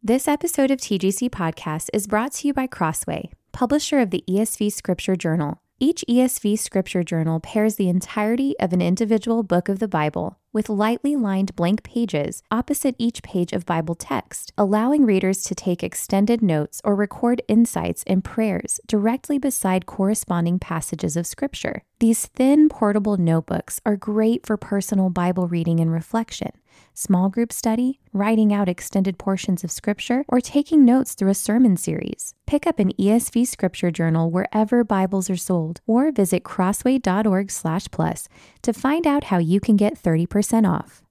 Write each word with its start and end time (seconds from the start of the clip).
This 0.00 0.28
episode 0.28 0.70
of 0.70 0.78
TGC 0.78 1.28
Podcast 1.28 1.88
is 1.92 2.06
brought 2.06 2.30
to 2.34 2.46
you 2.46 2.54
by 2.54 2.68
Crossway, 2.68 3.30
publisher 3.50 3.98
of 3.98 4.10
the 4.10 4.22
ESV 4.28 4.72
Scripture 4.72 5.16
Journal. 5.16 5.60
Each 5.80 6.04
ESV 6.08 6.56
Scripture 6.60 7.02
Journal 7.02 7.40
pairs 7.40 7.74
the 7.74 7.88
entirety 7.88 8.54
of 8.60 8.72
an 8.72 8.80
individual 8.80 9.42
book 9.42 9.68
of 9.68 9.80
the 9.80 9.88
Bible 9.88 10.38
with 10.52 10.68
lightly 10.68 11.16
lined 11.16 11.54
blank 11.56 11.82
pages 11.82 12.44
opposite 12.50 12.94
each 12.96 13.24
page 13.24 13.52
of 13.52 13.66
Bible 13.66 13.96
text, 13.96 14.52
allowing 14.56 15.04
readers 15.04 15.42
to 15.42 15.54
take 15.56 15.82
extended 15.82 16.42
notes 16.42 16.80
or 16.84 16.94
record 16.94 17.42
insights 17.48 18.04
and 18.06 18.22
prayers 18.22 18.80
directly 18.86 19.36
beside 19.36 19.86
corresponding 19.86 20.60
passages 20.60 21.16
of 21.16 21.26
Scripture. 21.26 21.82
These 21.98 22.26
thin, 22.26 22.68
portable 22.68 23.16
notebooks 23.16 23.80
are 23.84 23.96
great 23.96 24.46
for 24.46 24.56
personal 24.56 25.10
Bible 25.10 25.48
reading 25.48 25.80
and 25.80 25.92
reflection 25.92 26.52
small 26.94 27.28
group 27.28 27.52
study, 27.52 28.00
writing 28.12 28.52
out 28.52 28.68
extended 28.68 29.18
portions 29.18 29.64
of 29.64 29.70
scripture, 29.70 30.24
or 30.28 30.40
taking 30.40 30.84
notes 30.84 31.14
through 31.14 31.30
a 31.30 31.34
sermon 31.34 31.76
series. 31.76 32.34
Pick 32.46 32.66
up 32.66 32.78
an 32.78 32.92
ESV 32.98 33.46
scripture 33.46 33.90
journal 33.90 34.30
wherever 34.30 34.84
Bibles 34.84 35.30
are 35.30 35.36
sold 35.36 35.80
or 35.86 36.12
visit 36.12 36.42
crossway.org/plus 36.42 38.28
to 38.62 38.72
find 38.72 39.06
out 39.06 39.24
how 39.24 39.38
you 39.38 39.60
can 39.60 39.76
get 39.76 39.96
30% 39.96 40.66
off. 40.66 41.02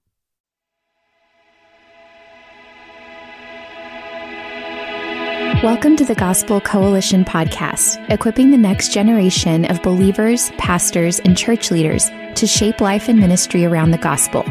Welcome 5.62 5.96
to 5.96 6.04
the 6.04 6.14
Gospel 6.14 6.60
Coalition 6.60 7.24
podcast, 7.24 7.98
equipping 8.12 8.52
the 8.52 8.56
next 8.56 8.92
generation 8.92 9.64
of 9.64 9.82
believers, 9.82 10.52
pastors, 10.52 11.18
and 11.18 11.36
church 11.36 11.72
leaders 11.72 12.12
to 12.36 12.46
shape 12.46 12.80
life 12.80 13.08
and 13.08 13.18
ministry 13.18 13.64
around 13.64 13.90
the 13.90 13.98
gospel. 13.98 14.44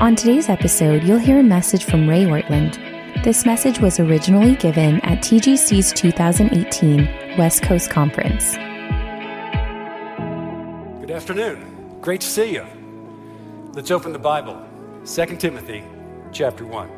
On 0.00 0.16
today's 0.16 0.48
episode, 0.48 1.04
you'll 1.04 1.18
hear 1.18 1.38
a 1.40 1.42
message 1.42 1.84
from 1.84 2.08
Ray 2.08 2.24
Ortlund. 2.24 2.78
This 3.22 3.44
message 3.44 3.80
was 3.80 4.00
originally 4.00 4.56
given 4.56 4.98
at 5.02 5.18
TGC's 5.18 5.92
2018 5.92 7.36
West 7.36 7.62
Coast 7.62 7.90
Conference. 7.90 8.54
Good 11.02 11.10
afternoon. 11.10 11.98
Great 12.00 12.22
to 12.22 12.26
see 12.26 12.54
you. 12.54 12.64
Let's 13.74 13.90
open 13.90 14.14
the 14.14 14.18
Bible. 14.18 14.66
2 15.04 15.36
Timothy 15.36 15.84
chapter 16.32 16.64
1. 16.64 16.88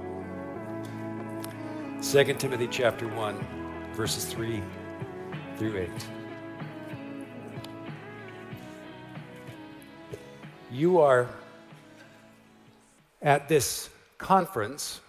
2 2.00 2.34
Timothy 2.34 2.68
chapter 2.68 3.08
1, 3.08 3.44
verses 3.94 4.26
3 4.26 4.62
through 5.56 5.76
8. 5.76 5.90
You 10.70 11.00
are 11.00 11.28
at 13.22 13.48
this 13.48 13.88
conference, 14.18 15.00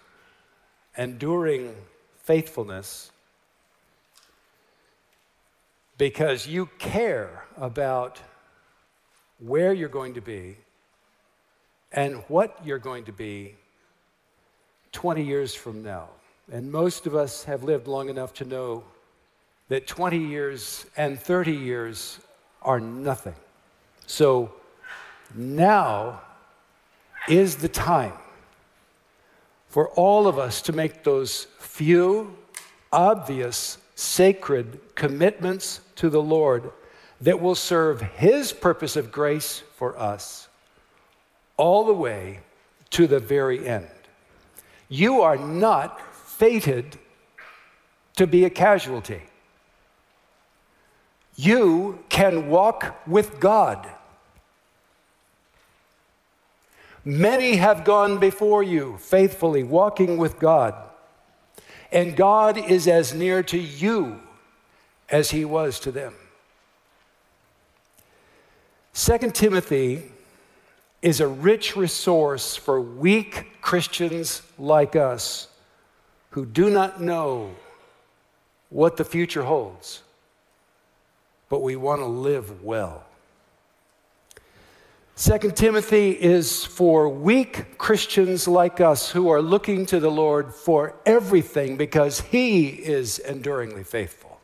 enduring 0.96 1.74
faithfulness, 2.22 3.10
because 5.98 6.46
you 6.46 6.66
care 6.78 7.44
about 7.56 8.20
where 9.38 9.72
you're 9.72 9.88
going 9.88 10.14
to 10.14 10.20
be 10.20 10.56
and 11.92 12.16
what 12.28 12.58
you're 12.64 12.78
going 12.78 13.04
to 13.04 13.12
be 13.12 13.54
20 14.92 15.22
years 15.22 15.54
from 15.54 15.82
now. 15.82 16.08
And 16.52 16.70
most 16.70 17.06
of 17.06 17.14
us 17.14 17.44
have 17.44 17.62
lived 17.62 17.86
long 17.86 18.08
enough 18.08 18.34
to 18.34 18.44
know 18.44 18.84
that 19.68 19.86
20 19.86 20.18
years 20.18 20.86
and 20.96 21.18
30 21.18 21.52
years 21.52 22.18
are 22.62 22.80
nothing. 22.80 23.34
So 24.06 24.52
now 25.34 26.20
is 27.28 27.56
the 27.56 27.68
time 27.68 28.12
for 29.68 29.88
all 29.90 30.26
of 30.26 30.38
us 30.38 30.62
to 30.62 30.72
make 30.72 31.02
those 31.02 31.46
few, 31.58 32.36
obvious, 32.92 33.78
sacred 33.94 34.80
commitments 34.94 35.80
to 35.96 36.08
the 36.08 36.22
Lord 36.22 36.70
that 37.20 37.40
will 37.40 37.54
serve 37.54 38.00
His 38.00 38.52
purpose 38.52 38.96
of 38.96 39.10
grace 39.10 39.62
for 39.76 39.98
us 39.98 40.48
all 41.56 41.84
the 41.84 41.94
way 41.94 42.40
to 42.90 43.06
the 43.06 43.20
very 43.20 43.66
end. 43.66 43.88
You 44.88 45.22
are 45.22 45.36
not 45.36 46.00
fated 46.14 46.98
to 48.16 48.26
be 48.26 48.44
a 48.44 48.50
casualty. 48.50 49.22
You 51.36 52.04
can 52.08 52.48
walk 52.48 52.96
with 53.06 53.40
God. 53.40 53.88
Many 57.04 57.56
have 57.56 57.84
gone 57.84 58.18
before 58.18 58.62
you 58.62 58.96
faithfully, 58.98 59.62
walking 59.62 60.16
with 60.16 60.38
God. 60.38 60.74
And 61.92 62.16
God 62.16 62.56
is 62.56 62.88
as 62.88 63.12
near 63.12 63.42
to 63.44 63.58
you 63.58 64.20
as 65.10 65.30
he 65.30 65.44
was 65.44 65.78
to 65.80 65.92
them. 65.92 66.14
2 68.94 69.18
Timothy 69.32 70.02
is 71.02 71.20
a 71.20 71.28
rich 71.28 71.76
resource 71.76 72.56
for 72.56 72.80
weak 72.80 73.60
Christians 73.60 74.40
like 74.58 74.96
us 74.96 75.48
who 76.30 76.46
do 76.46 76.70
not 76.70 77.00
know 77.00 77.54
what 78.70 78.96
the 78.96 79.04
future 79.04 79.44
holds, 79.44 80.02
but 81.48 81.62
we 81.62 81.76
want 81.76 82.00
to 82.00 82.06
live 82.06 82.64
well. 82.64 83.04
Second 85.16 85.56
Timothy 85.56 86.10
is 86.10 86.64
for 86.64 87.08
weak 87.08 87.78
Christians 87.78 88.48
like 88.48 88.80
us 88.80 89.12
who 89.12 89.28
are 89.28 89.40
looking 89.40 89.86
to 89.86 90.00
the 90.00 90.10
Lord 90.10 90.52
for 90.52 90.96
everything 91.06 91.76
because 91.76 92.20
he 92.20 92.66
is 92.66 93.20
enduringly 93.20 93.84
faithful. 93.84 94.40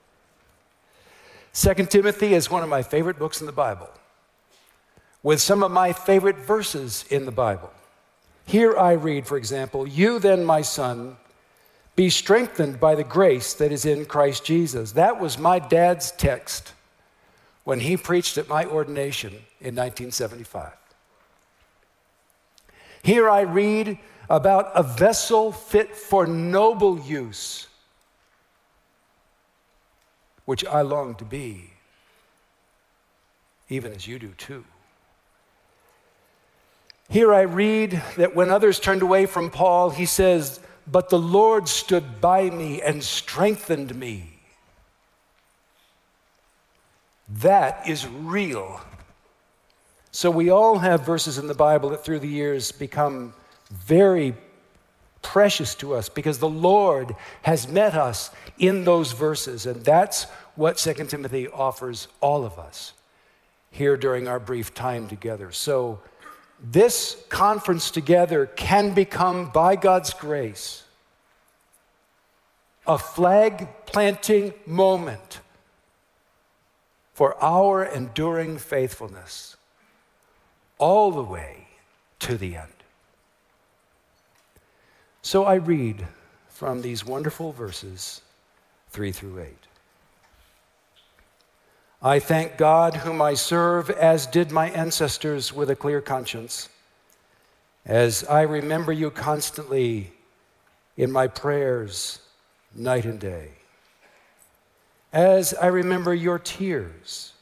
Second 1.52 1.90
Timothy 1.90 2.34
is 2.34 2.52
one 2.52 2.62
of 2.62 2.68
my 2.68 2.84
favorite 2.84 3.18
books 3.18 3.40
in 3.40 3.46
the 3.46 3.52
Bible, 3.52 3.90
with 5.24 5.40
some 5.40 5.64
of 5.64 5.72
my 5.72 5.92
favorite 5.92 6.38
verses 6.38 7.04
in 7.10 7.24
the 7.24 7.32
Bible. 7.32 7.72
Here 8.46 8.78
I 8.78 8.92
read, 8.92 9.26
for 9.26 9.36
example, 9.36 9.88
You 9.88 10.20
then, 10.20 10.44
my 10.44 10.62
son, 10.62 11.16
be 11.96 12.08
strengthened 12.10 12.78
by 12.78 12.94
the 12.94 13.02
grace 13.02 13.54
that 13.54 13.72
is 13.72 13.84
in 13.84 14.04
Christ 14.04 14.44
Jesus. 14.44 14.92
That 14.92 15.18
was 15.18 15.36
my 15.36 15.58
dad's 15.58 16.12
text 16.12 16.74
when 17.64 17.80
he 17.80 17.96
preached 17.96 18.38
at 18.38 18.48
my 18.48 18.64
ordination 18.66 19.34
in 19.60 19.74
1975. 19.74 20.72
Here 23.02 23.28
I 23.28 23.42
read 23.42 23.98
about 24.28 24.70
a 24.74 24.82
vessel 24.82 25.52
fit 25.52 25.96
for 25.96 26.26
noble 26.26 26.98
use, 27.00 27.66
which 30.44 30.64
I 30.64 30.82
long 30.82 31.14
to 31.16 31.24
be, 31.24 31.70
even 33.68 33.92
as 33.92 34.06
you 34.06 34.18
do 34.18 34.28
too. 34.38 34.64
Here 37.08 37.34
I 37.34 37.42
read 37.42 38.00
that 38.16 38.36
when 38.36 38.50
others 38.50 38.78
turned 38.78 39.02
away 39.02 39.26
from 39.26 39.50
Paul, 39.50 39.90
he 39.90 40.06
says, 40.06 40.60
But 40.86 41.08
the 41.08 41.18
Lord 41.18 41.68
stood 41.68 42.20
by 42.20 42.50
me 42.50 42.80
and 42.80 43.02
strengthened 43.02 43.96
me. 43.96 44.38
That 47.28 47.88
is 47.88 48.06
real. 48.06 48.80
So 50.12 50.30
we 50.30 50.50
all 50.50 50.78
have 50.78 51.06
verses 51.06 51.38
in 51.38 51.46
the 51.46 51.54
Bible 51.54 51.90
that 51.90 52.04
through 52.04 52.18
the 52.18 52.28
years 52.28 52.72
become 52.72 53.32
very 53.70 54.34
precious 55.22 55.74
to 55.76 55.94
us 55.94 56.08
because 56.08 56.38
the 56.38 56.48
Lord 56.48 57.14
has 57.42 57.68
met 57.68 57.94
us 57.94 58.30
in 58.58 58.84
those 58.84 59.12
verses. 59.12 59.66
And 59.66 59.84
that's 59.84 60.24
what 60.56 60.78
2 60.78 60.94
Timothy 61.06 61.46
offers 61.48 62.08
all 62.20 62.44
of 62.44 62.58
us 62.58 62.92
here 63.70 63.96
during 63.96 64.26
our 64.26 64.40
brief 64.40 64.74
time 64.74 65.06
together. 65.06 65.52
So 65.52 66.00
this 66.60 67.22
conference 67.28 67.90
together 67.92 68.46
can 68.46 68.92
become, 68.92 69.50
by 69.50 69.76
God's 69.76 70.12
grace, 70.12 70.82
a 72.84 72.98
flag 72.98 73.68
planting 73.86 74.54
moment 74.66 75.40
for 77.14 77.40
our 77.42 77.84
enduring 77.84 78.58
faithfulness 78.58 79.56
all 80.80 81.12
the 81.12 81.22
way 81.22 81.68
to 82.18 82.36
the 82.36 82.56
end. 82.56 82.66
So 85.22 85.44
I 85.44 85.54
read 85.54 86.06
from 86.48 86.82
these 86.82 87.04
wonderful 87.04 87.52
verses 87.52 88.22
3 88.88 89.12
through 89.12 89.40
8. 89.40 89.48
I 92.02 92.18
thank 92.18 92.56
God, 92.56 92.96
whom 92.96 93.20
I 93.20 93.34
serve, 93.34 93.90
as 93.90 94.26
did 94.26 94.50
my 94.50 94.70
ancestors, 94.70 95.52
with 95.52 95.68
a 95.68 95.76
clear 95.76 96.00
conscience, 96.00 96.70
as 97.84 98.24
I 98.24 98.42
remember 98.42 98.90
you 98.90 99.10
constantly 99.10 100.12
in 100.96 101.12
my 101.12 101.26
prayers, 101.26 102.20
night 102.74 103.04
and 103.04 103.20
day. 103.20 103.50
As 105.12 105.52
I 105.54 105.66
remember 105.66 106.14
your 106.14 106.38
tears, 106.38 107.32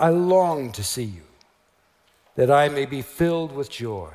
I 0.00 0.08
long 0.08 0.72
to 0.72 0.82
see 0.82 1.04
you, 1.04 1.22
that 2.36 2.50
I 2.50 2.68
may 2.68 2.86
be 2.86 3.02
filled 3.02 3.52
with 3.52 3.70
joy. 3.70 4.10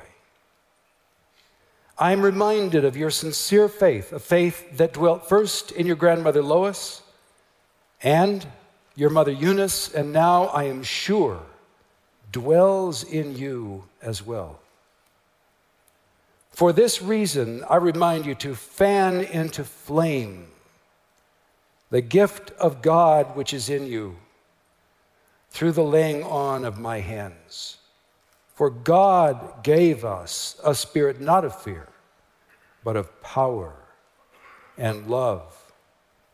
I 1.98 2.12
am 2.12 2.22
reminded 2.22 2.84
of 2.84 2.96
your 2.96 3.10
sincere 3.10 3.68
faith, 3.68 4.12
a 4.12 4.18
faith 4.18 4.76
that 4.78 4.94
dwelt 4.94 5.28
first 5.28 5.70
in 5.72 5.86
your 5.86 5.96
grandmother 5.96 6.42
Lois 6.42 7.02
and 8.02 8.46
your 8.96 9.10
mother 9.10 9.30
Eunice, 9.30 9.92
and 9.92 10.12
now 10.12 10.44
I 10.46 10.64
am 10.64 10.82
sure 10.82 11.42
dwells 12.30 13.04
in 13.04 13.36
you 13.36 13.84
as 14.00 14.24
well. 14.24 14.58
For 16.50 16.72
this 16.72 17.00
reason, 17.00 17.64
I 17.68 17.76
remind 17.76 18.26
you 18.26 18.34
to 18.36 18.54
fan 18.54 19.20
into 19.20 19.64
flame 19.64 20.46
the 21.90 22.00
gift 22.00 22.50
of 22.52 22.82
God 22.82 23.36
which 23.36 23.52
is 23.52 23.68
in 23.68 23.86
you 23.86 24.16
through 25.50 25.72
the 25.72 25.84
laying 25.84 26.22
on 26.22 26.64
of 26.64 26.78
my 26.78 27.00
hands. 27.00 27.76
For 28.54 28.70
God 28.70 29.62
gave 29.62 30.04
us 30.04 30.60
a 30.64 30.74
spirit 30.74 31.20
not 31.20 31.44
of 31.44 31.60
fear, 31.60 31.88
but 32.84 32.96
of 32.96 33.22
power 33.22 33.74
and 34.76 35.06
love 35.06 35.72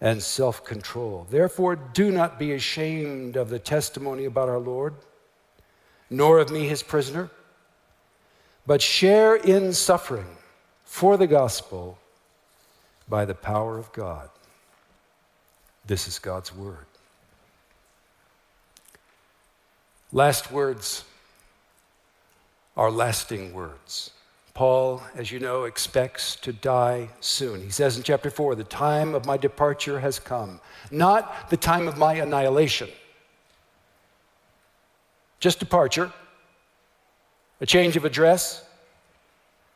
and 0.01 0.23
self 0.23 0.65
control. 0.65 1.27
Therefore, 1.31 1.77
do 1.77 2.11
not 2.11 2.39
be 2.39 2.53
ashamed 2.53 3.37
of 3.37 3.51
the 3.51 3.59
testimony 3.59 4.25
about 4.25 4.49
our 4.49 4.59
Lord, 4.59 4.95
nor 6.11 6.39
of 6.39 6.51
me, 6.51 6.67
his 6.67 6.83
prisoner, 6.83 7.31
but 8.67 8.83
share 8.83 9.37
in 9.37 9.73
suffering 9.73 10.37
for 10.85 11.17
the 11.17 11.27
gospel 11.27 11.99
by 13.09 13.25
the 13.25 13.35
power 13.35 13.79
of 13.79 13.93
God. 13.93 14.29
This 15.87 16.07
is 16.07 16.19
God's 16.19 16.55
word. 16.55 16.85
Last 20.13 20.51
words 20.51 21.05
are 22.79 22.91
lasting 22.93 23.53
words. 23.53 24.13
Paul, 24.55 25.03
as 25.15 25.31
you 25.31 25.41
know, 25.41 25.65
expects 25.65 26.37
to 26.37 26.53
die 26.53 27.11
soon. 27.21 27.61
He 27.61 27.71
says 27.71 27.97
in 27.97 28.05
chapter 28.05 28.31
4, 28.31 28.55
the 28.55 28.65
time 28.65 29.15
of 29.15 29.27
my 29.27 29.37
departure 29.37 30.01
has 30.01 30.19
come, 30.19 30.61
not 30.91 31.51
the 31.51 31.57
time 31.57 31.87
of 31.87 31.99
my 31.99 32.15
annihilation. 32.15 32.89
Just 35.41 35.59
departure, 35.59 36.13
a 37.61 37.67
change 37.67 37.97
of 37.97 38.05
address, 38.05 38.65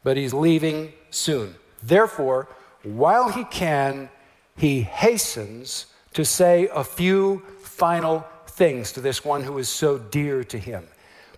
but 0.05 0.16
he's 0.16 0.32
leaving 0.32 0.93
soon. 1.10 1.56
Therefore, 1.82 2.48
while 2.82 3.31
he 3.31 3.44
can, 3.44 4.10
he 4.56 4.82
hastens 4.82 5.87
to 6.14 6.25
say 6.25 6.69
a 6.72 6.84
few 6.84 7.43
final 7.60 8.26
things 8.46 8.93
to 8.93 9.00
this 9.00 9.25
one 9.25 9.43
who 9.43 9.58
is 9.58 9.69
so 9.69 9.98
dear 9.98 10.44
to 10.44 10.58
him. 10.58 10.87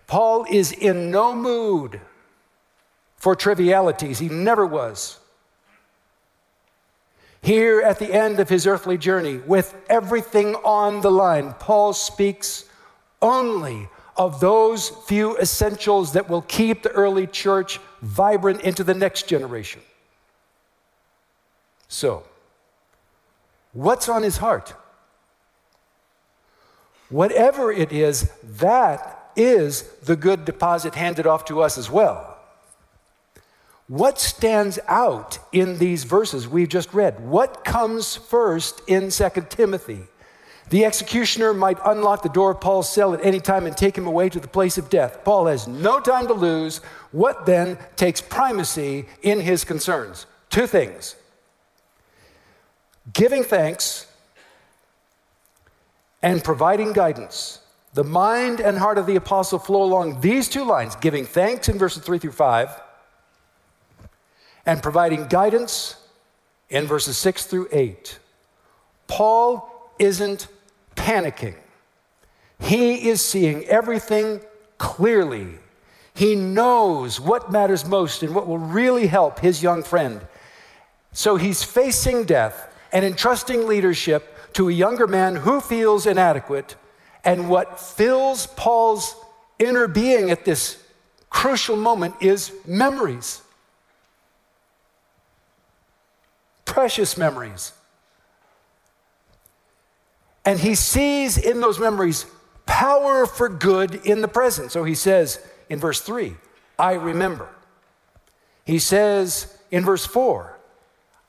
Paul 0.07 0.45
is 0.49 0.71
in 0.71 1.11
no 1.11 1.33
mood 1.33 1.99
for 3.17 3.35
trivialities. 3.35 4.19
He 4.19 4.29
never 4.29 4.65
was. 4.65 5.19
Here 7.41 7.81
at 7.81 7.99
the 7.99 8.13
end 8.13 8.39
of 8.39 8.49
his 8.49 8.65
earthly 8.65 8.97
journey, 8.97 9.37
with 9.37 9.75
everything 9.89 10.55
on 10.55 11.01
the 11.01 11.11
line, 11.11 11.53
Paul 11.53 11.93
speaks 11.93 12.65
only 13.21 13.87
of 14.17 14.39
those 14.39 14.89
few 14.89 15.37
essentials 15.37 16.13
that 16.13 16.29
will 16.29 16.41
keep 16.43 16.81
the 16.81 16.91
early 16.91 17.27
church 17.27 17.79
vibrant 18.01 18.61
into 18.61 18.83
the 18.83 18.93
next 18.93 19.27
generation. 19.27 19.81
So, 21.87 22.23
what's 23.73 24.09
on 24.09 24.23
his 24.23 24.37
heart? 24.37 24.73
Whatever 27.09 27.71
it 27.71 27.91
is, 27.91 28.31
that 28.43 29.24
is 29.35 29.83
the 30.03 30.15
good 30.15 30.45
deposit 30.45 30.95
handed 30.95 31.27
off 31.27 31.45
to 31.45 31.61
us 31.61 31.77
as 31.77 31.89
well. 31.89 32.37
What 33.87 34.19
stands 34.19 34.79
out 34.87 35.37
in 35.51 35.77
these 35.77 36.05
verses 36.05 36.47
we've 36.47 36.69
just 36.69 36.93
read? 36.93 37.19
What 37.19 37.63
comes 37.63 38.15
first 38.15 38.81
in 38.87 39.09
2 39.11 39.29
Timothy? 39.49 40.01
The 40.69 40.85
executioner 40.85 41.53
might 41.53 41.77
unlock 41.85 42.23
the 42.23 42.29
door 42.29 42.51
of 42.51 42.59
Paul's 42.59 42.91
cell 42.91 43.13
at 43.13 43.23
any 43.23 43.39
time 43.39 43.67
and 43.67 43.77
take 43.77 43.95
him 43.95 44.07
away 44.07 44.29
to 44.29 44.39
the 44.39 44.47
place 44.47 44.79
of 44.79 44.89
death. 44.89 45.23
Paul 45.23 45.45
has 45.45 45.67
no 45.67 45.99
time 45.99 46.25
to 46.27 46.33
lose. 46.33 46.77
What 47.11 47.45
then 47.45 47.77
takes 47.95 48.19
primacy 48.19 49.05
in 49.21 49.41
his 49.41 49.63
concerns? 49.63 50.25
Two 50.49 50.67
things 50.67 51.15
giving 53.13 53.43
thanks 53.43 54.07
and 56.23 56.43
providing 56.43 56.91
guidance. 56.91 57.59
The 57.95 58.03
mind 58.03 58.59
and 58.59 58.77
heart 58.77 58.97
of 58.97 59.05
the 59.05 59.15
apostle 59.15 59.57
flow 59.57 59.81
along 59.81 60.19
these 60.19 60.49
two 60.49 60.65
lines 60.65 60.97
giving 60.97 61.25
thanks 61.25 61.69
in 61.69 61.77
verses 61.77 62.03
3 62.03 62.19
through 62.19 62.33
5 62.33 62.81
and 64.65 64.83
providing 64.83 65.27
guidance 65.27 65.95
in 66.69 66.87
verses 66.87 67.17
6 67.17 67.45
through 67.45 67.69
8. 67.71 68.19
Paul 69.07 69.89
isn't 69.97 70.49
panicking, 70.97 71.55
he 72.59 73.07
is 73.07 73.21
seeing 73.21 73.63
everything 73.65 74.41
clearly. 74.77 75.59
He 76.13 76.35
knows 76.35 77.21
what 77.21 77.49
matters 77.49 77.85
most 77.85 78.23
and 78.23 78.35
what 78.35 78.45
will 78.45 78.57
really 78.57 79.07
help 79.07 79.39
his 79.39 79.63
young 79.63 79.83
friend. 79.83 80.19
So 81.13 81.37
he's 81.37 81.63
facing 81.63 82.25
death 82.25 82.73
and 82.91 83.05
entrusting 83.05 83.67
leadership 83.67 84.53
to 84.53 84.67
a 84.67 84.73
younger 84.73 85.07
man 85.07 85.37
who 85.37 85.61
feels 85.61 86.05
inadequate. 86.05 86.75
And 87.25 87.49
what 87.49 87.79
fills 87.79 88.47
Paul's 88.47 89.15
inner 89.59 89.87
being 89.87 90.29
at 90.29 90.45
this 90.45 90.81
crucial 91.29 91.75
moment 91.75 92.15
is 92.21 92.53
memories. 92.65 93.41
precious 96.75 97.15
memories. 97.15 97.71
And 100.43 100.59
he 100.59 100.75
sees 100.75 101.37
in 101.37 101.61
those 101.61 101.79
memories 101.79 102.25
power 102.65 103.25
for 103.25 103.47
good 103.47 103.95
in 104.05 104.21
the 104.21 104.27
present. 104.27 104.73
So 104.73 104.83
he 104.83 104.93
says 104.93 105.39
in 105.69 105.79
verse 105.79 106.01
3, 106.01 106.35
I 106.77 106.93
remember. 106.93 107.47
He 108.65 108.77
says 108.77 109.57
in 109.71 109.85
verse 109.85 110.05
4, 110.05 110.59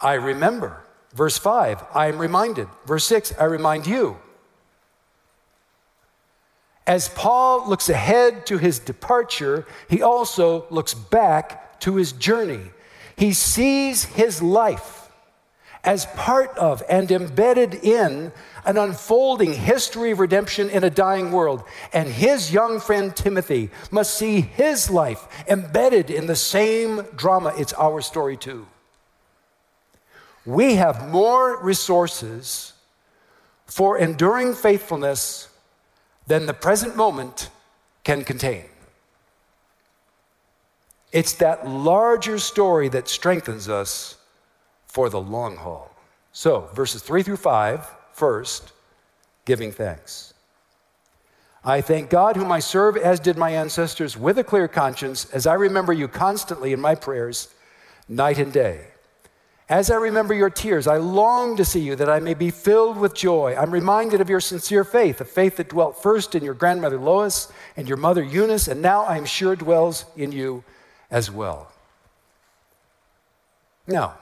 I 0.00 0.14
remember. 0.14 0.82
Verse 1.14 1.38
5, 1.38 1.82
I 1.94 2.08
am 2.08 2.18
reminded. 2.18 2.66
Verse 2.84 3.04
6, 3.04 3.32
I 3.38 3.44
remind 3.44 3.86
you. 3.86 4.18
As 6.86 7.08
Paul 7.08 7.68
looks 7.68 7.88
ahead 7.88 8.46
to 8.46 8.58
his 8.58 8.78
departure, 8.78 9.66
he 9.88 10.02
also 10.02 10.66
looks 10.70 10.94
back 10.94 11.80
to 11.80 11.96
his 11.96 12.12
journey. 12.12 12.70
He 13.16 13.32
sees 13.32 14.04
his 14.04 14.40
life 14.40 15.10
as 15.82 16.06
part 16.16 16.56
of 16.58 16.82
and 16.88 17.10
embedded 17.10 17.74
in 17.74 18.32
an 18.64 18.76
unfolding 18.76 19.54
history 19.54 20.10
of 20.10 20.18
redemption 20.18 20.68
in 20.68 20.82
a 20.84 20.90
dying 20.90 21.30
world. 21.30 21.62
And 21.92 22.08
his 22.08 22.52
young 22.52 22.80
friend 22.80 23.14
Timothy 23.14 23.70
must 23.90 24.14
see 24.14 24.40
his 24.40 24.90
life 24.90 25.26
embedded 25.48 26.10
in 26.10 26.26
the 26.26 26.36
same 26.36 27.02
drama. 27.14 27.54
It's 27.56 27.72
our 27.74 28.00
story 28.00 28.36
too. 28.36 28.66
We 30.44 30.74
have 30.74 31.08
more 31.08 31.60
resources 31.62 32.72
for 33.66 33.98
enduring 33.98 34.54
faithfulness 34.54 35.48
than 36.26 36.46
the 36.46 36.54
present 36.54 36.96
moment 36.96 37.50
can 38.04 38.24
contain. 38.24 38.64
It's 41.12 41.34
that 41.34 41.68
larger 41.68 42.38
story 42.38 42.88
that 42.90 43.08
strengthens 43.08 43.68
us 43.68 44.16
for 44.86 45.08
the 45.08 45.20
long 45.20 45.56
haul. 45.56 45.90
So, 46.32 46.68
verses 46.74 47.02
3 47.02 47.22
through 47.22 47.36
5, 47.36 47.88
first, 48.12 48.72
giving 49.44 49.72
thanks. 49.72 50.34
I 51.64 51.80
thank 51.80 52.10
God, 52.10 52.36
whom 52.36 52.52
I 52.52 52.60
serve, 52.60 52.96
as 52.96 53.18
did 53.18 53.36
my 53.36 53.50
ancestors, 53.50 54.16
with 54.16 54.38
a 54.38 54.44
clear 54.44 54.68
conscience, 54.68 55.24
as 55.32 55.46
I 55.46 55.54
remember 55.54 55.92
you 55.92 56.06
constantly 56.06 56.72
in 56.72 56.80
my 56.80 56.94
prayers, 56.94 57.48
night 58.08 58.38
and 58.38 58.52
day. 58.52 58.86
As 59.68 59.90
I 59.90 59.96
remember 59.96 60.32
your 60.32 60.50
tears, 60.50 60.86
I 60.86 60.98
long 60.98 61.56
to 61.56 61.64
see 61.64 61.80
you 61.80 61.96
that 61.96 62.08
I 62.08 62.20
may 62.20 62.34
be 62.34 62.50
filled 62.50 62.98
with 62.98 63.14
joy. 63.14 63.56
I'm 63.56 63.72
reminded 63.72 64.20
of 64.20 64.30
your 64.30 64.40
sincere 64.40 64.84
faith, 64.84 65.20
a 65.20 65.24
faith 65.24 65.56
that 65.56 65.70
dwelt 65.70 66.00
first 66.00 66.36
in 66.36 66.44
your 66.44 66.54
grandmother 66.54 66.98
Lois 66.98 67.52
and 67.76 67.88
your 67.88 67.96
mother 67.96 68.22
Eunice, 68.22 68.68
and 68.68 68.80
now 68.80 69.02
I 69.02 69.16
am 69.16 69.24
sure 69.24 69.56
dwells 69.56 70.04
in 70.16 70.30
you 70.30 70.62
as 71.10 71.32
well. 71.32 71.72
Now, 73.88 74.14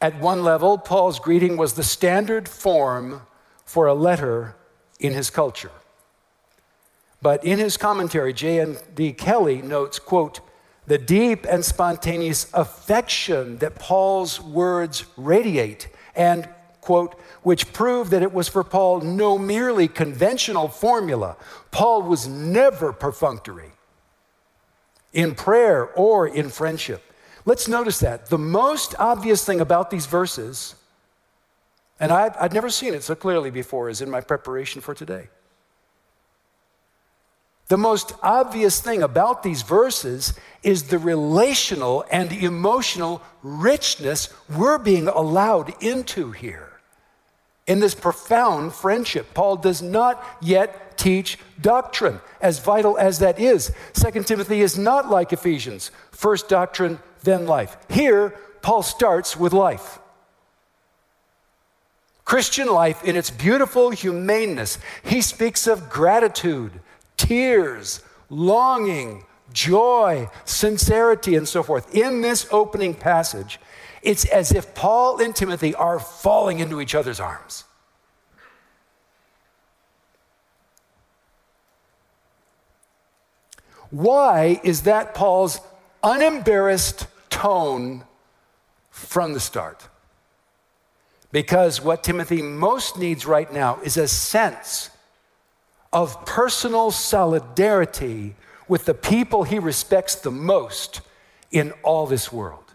at 0.00 0.18
one 0.20 0.42
level, 0.42 0.76
Paul's 0.76 1.20
greeting 1.20 1.56
was 1.56 1.74
the 1.74 1.84
standard 1.84 2.48
form 2.48 3.22
for 3.64 3.86
a 3.86 3.94
letter 3.94 4.56
in 4.98 5.12
his 5.12 5.30
culture. 5.30 5.70
But 7.22 7.44
in 7.44 7.58
his 7.58 7.76
commentary, 7.76 8.32
J.N.D. 8.32 9.12
Kelly 9.14 9.62
notes, 9.62 9.98
quote, 9.98 10.40
the 10.86 10.98
deep 10.98 11.46
and 11.48 11.64
spontaneous 11.64 12.48
affection 12.54 13.58
that 13.58 13.74
Paul's 13.76 14.40
words 14.40 15.04
radiate, 15.16 15.88
and, 16.14 16.48
quote, 16.80 17.18
which 17.42 17.72
prove 17.72 18.10
that 18.10 18.22
it 18.22 18.32
was 18.32 18.48
for 18.48 18.64
Paul 18.64 19.00
no 19.00 19.38
merely 19.38 19.88
conventional 19.88 20.68
formula. 20.68 21.36
Paul 21.70 22.02
was 22.02 22.26
never 22.26 22.92
perfunctory 22.92 23.72
in 25.12 25.34
prayer 25.34 25.86
or 25.94 26.28
in 26.28 26.48
friendship. 26.48 27.02
Let's 27.44 27.68
notice 27.68 28.00
that. 28.00 28.26
The 28.26 28.38
most 28.38 28.94
obvious 28.98 29.44
thing 29.44 29.60
about 29.60 29.90
these 29.90 30.06
verses, 30.06 30.74
and 31.98 32.12
i 32.12 32.30
would 32.42 32.52
never 32.52 32.70
seen 32.70 32.94
it 32.94 33.02
so 33.02 33.14
clearly 33.14 33.50
before, 33.50 33.88
is 33.88 34.00
in 34.00 34.10
my 34.10 34.20
preparation 34.20 34.80
for 34.80 34.94
today. 34.94 35.28
The 37.68 37.76
most 37.76 38.12
obvious 38.22 38.80
thing 38.80 39.02
about 39.02 39.42
these 39.42 39.62
verses 39.62 40.34
is 40.62 40.84
the 40.84 40.98
relational 40.98 42.04
and 42.10 42.32
emotional 42.32 43.22
richness 43.42 44.28
we're 44.56 44.78
being 44.78 45.08
allowed 45.08 45.74
into 45.82 46.30
here. 46.30 46.72
In 47.66 47.80
this 47.80 47.96
profound 47.96 48.72
friendship, 48.72 49.34
Paul 49.34 49.56
does 49.56 49.82
not 49.82 50.24
yet 50.40 50.96
teach 50.96 51.38
doctrine, 51.60 52.20
as 52.40 52.60
vital 52.60 52.96
as 52.96 53.18
that 53.18 53.40
is. 53.40 53.72
Second 53.92 54.26
Timothy 54.26 54.60
is 54.60 54.78
not 54.78 55.10
like 55.10 55.32
Ephesians 55.32 55.90
first 56.12 56.48
doctrine, 56.48 56.98
then 57.24 57.46
life. 57.46 57.76
Here, 57.90 58.30
Paul 58.62 58.82
starts 58.82 59.36
with 59.36 59.52
life. 59.52 59.98
Christian 62.24 62.68
life 62.68 63.04
in 63.04 63.16
its 63.16 63.30
beautiful 63.30 63.90
humaneness, 63.90 64.78
he 65.04 65.20
speaks 65.20 65.66
of 65.66 65.90
gratitude 65.90 66.80
tears, 67.16 68.00
longing, 68.30 69.24
joy, 69.52 70.28
sincerity, 70.44 71.34
and 71.34 71.48
so 71.48 71.62
forth. 71.62 71.94
In 71.94 72.20
this 72.20 72.46
opening 72.50 72.94
passage, 72.94 73.58
it's 74.02 74.24
as 74.26 74.52
if 74.52 74.74
Paul 74.74 75.20
and 75.20 75.34
Timothy 75.34 75.74
are 75.74 75.98
falling 75.98 76.60
into 76.60 76.80
each 76.80 76.94
other's 76.94 77.20
arms. 77.20 77.64
Why 83.90 84.60
is 84.62 84.82
that 84.82 85.14
Paul's 85.14 85.60
unembarrassed 86.02 87.06
tone 87.30 88.04
from 88.90 89.32
the 89.32 89.40
start? 89.40 89.88
Because 91.32 91.80
what 91.80 92.02
Timothy 92.02 92.42
most 92.42 92.98
needs 92.98 93.26
right 93.26 93.52
now 93.52 93.78
is 93.82 93.96
a 93.96 94.08
sense 94.08 94.90
of 95.96 96.26
personal 96.26 96.90
solidarity 96.90 98.34
with 98.68 98.84
the 98.84 98.92
people 98.92 99.44
he 99.44 99.58
respects 99.58 100.14
the 100.14 100.30
most 100.30 101.00
in 101.50 101.72
all 101.82 102.06
this 102.06 102.30
world. 102.30 102.74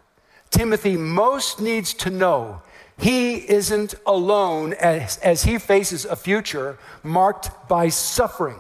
Timothy 0.50 0.98
most 0.98 1.62
needs 1.62 1.94
to 1.94 2.10
know 2.10 2.63
he 2.98 3.36
isn't 3.48 3.94
alone 4.08 4.74
as, 4.74 5.20
as 5.20 5.44
he 5.44 5.60
faces 5.60 6.04
a 6.04 6.16
future 6.16 6.80
marked 7.04 7.70
by 7.70 7.90
suffering. 7.90 8.60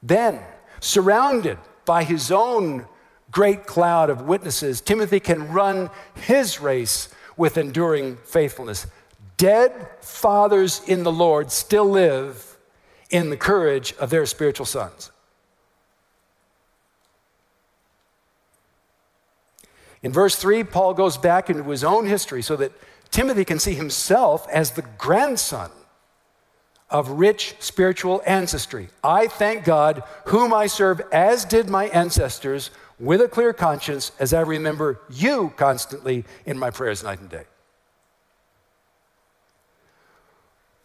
Then, 0.00 0.38
surrounded 0.78 1.58
by 1.84 2.04
his 2.04 2.30
own 2.30 2.86
great 3.32 3.66
cloud 3.66 4.08
of 4.08 4.22
witnesses, 4.22 4.80
Timothy 4.80 5.18
can 5.18 5.52
run 5.52 5.90
his 6.14 6.60
race 6.60 7.08
with 7.36 7.58
enduring 7.58 8.18
faithfulness. 8.18 8.86
Dead 9.36 9.88
fathers 10.00 10.80
in 10.86 11.02
the 11.02 11.12
Lord 11.12 11.50
still 11.50 11.88
live 11.88 12.56
in 13.10 13.30
the 13.30 13.36
courage 13.36 13.94
of 13.98 14.10
their 14.10 14.26
spiritual 14.26 14.66
sons. 14.66 15.10
In 20.02 20.12
verse 20.12 20.36
3, 20.36 20.64
Paul 20.64 20.94
goes 20.94 21.16
back 21.16 21.50
into 21.50 21.64
his 21.64 21.82
own 21.82 22.06
history 22.06 22.42
so 22.42 22.56
that 22.56 22.72
Timothy 23.10 23.44
can 23.44 23.58
see 23.58 23.74
himself 23.74 24.46
as 24.48 24.72
the 24.72 24.84
grandson 24.98 25.70
of 26.90 27.10
rich 27.10 27.56
spiritual 27.58 28.22
ancestry. 28.26 28.88
I 29.02 29.26
thank 29.26 29.64
God, 29.64 30.02
whom 30.26 30.54
I 30.54 30.66
serve, 30.66 31.00
as 31.12 31.44
did 31.44 31.68
my 31.68 31.86
ancestors, 31.88 32.70
with 32.98 33.20
a 33.20 33.28
clear 33.28 33.52
conscience, 33.52 34.12
as 34.20 34.32
I 34.32 34.42
remember 34.42 35.00
you 35.10 35.52
constantly 35.56 36.24
in 36.44 36.58
my 36.58 36.70
prayers 36.70 37.02
night 37.02 37.20
and 37.20 37.28
day. 37.28 37.44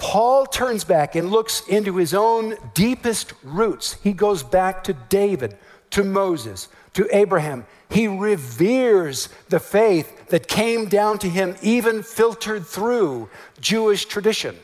Paul 0.01 0.47
turns 0.47 0.83
back 0.83 1.15
and 1.15 1.29
looks 1.29 1.61
into 1.67 1.97
his 1.97 2.15
own 2.15 2.55
deepest 2.73 3.33
roots. 3.43 3.97
He 4.01 4.13
goes 4.13 4.41
back 4.41 4.83
to 4.85 4.93
David, 4.93 5.59
to 5.91 6.03
Moses, 6.03 6.69
to 6.93 7.07
Abraham. 7.15 7.67
He 7.87 8.07
reveres 8.07 9.29
the 9.49 9.59
faith 9.59 10.29
that 10.29 10.47
came 10.47 10.89
down 10.89 11.19
to 11.19 11.29
him, 11.29 11.55
even 11.61 12.01
filtered 12.01 12.65
through 12.65 13.29
Jewish 13.59 14.05
tradition. 14.05 14.57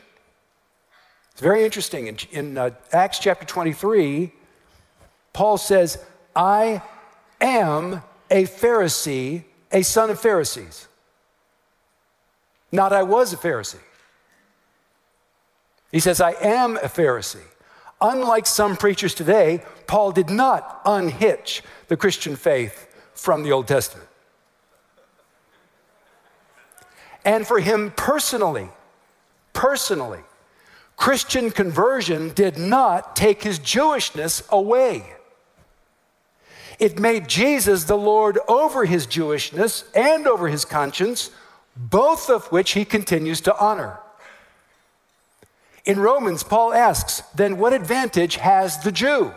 It's 1.30 1.40
very 1.40 1.64
interesting. 1.64 2.08
In, 2.08 2.18
in 2.32 2.58
uh, 2.58 2.70
Acts 2.92 3.20
chapter 3.20 3.46
23, 3.46 4.32
Paul 5.32 5.56
says, 5.56 6.04
I 6.34 6.82
am 7.40 8.02
a 8.28 8.42
Pharisee, 8.42 9.44
a 9.70 9.82
son 9.82 10.10
of 10.10 10.20
Pharisees. 10.20 10.88
Not 12.72 12.92
I 12.92 13.04
was 13.04 13.32
a 13.32 13.36
Pharisee. 13.36 13.78
He 15.90 16.00
says, 16.00 16.20
I 16.20 16.32
am 16.32 16.76
a 16.76 16.88
Pharisee. 16.88 17.38
Unlike 18.00 18.46
some 18.46 18.76
preachers 18.76 19.14
today, 19.14 19.64
Paul 19.86 20.12
did 20.12 20.30
not 20.30 20.82
unhitch 20.84 21.62
the 21.88 21.96
Christian 21.96 22.36
faith 22.36 22.86
from 23.14 23.42
the 23.42 23.52
Old 23.52 23.66
Testament. 23.66 24.08
And 27.24 27.46
for 27.46 27.58
him 27.58 27.92
personally, 27.96 28.68
personally, 29.52 30.20
Christian 30.96 31.50
conversion 31.50 32.32
did 32.34 32.58
not 32.58 33.16
take 33.16 33.42
his 33.42 33.58
Jewishness 33.58 34.48
away. 34.50 35.12
It 36.78 36.98
made 36.98 37.28
Jesus 37.28 37.84
the 37.84 37.96
Lord 37.96 38.38
over 38.46 38.84
his 38.84 39.06
Jewishness 39.06 39.84
and 39.96 40.26
over 40.26 40.48
his 40.48 40.64
conscience, 40.64 41.30
both 41.76 42.30
of 42.30 42.50
which 42.52 42.72
he 42.72 42.84
continues 42.84 43.40
to 43.42 43.58
honor. 43.58 43.98
In 45.88 45.98
Romans, 45.98 46.42
Paul 46.42 46.74
asks, 46.74 47.22
then 47.34 47.56
what 47.56 47.72
advantage 47.72 48.36
has 48.36 48.78
the 48.78 48.92
Jew? 48.92 49.32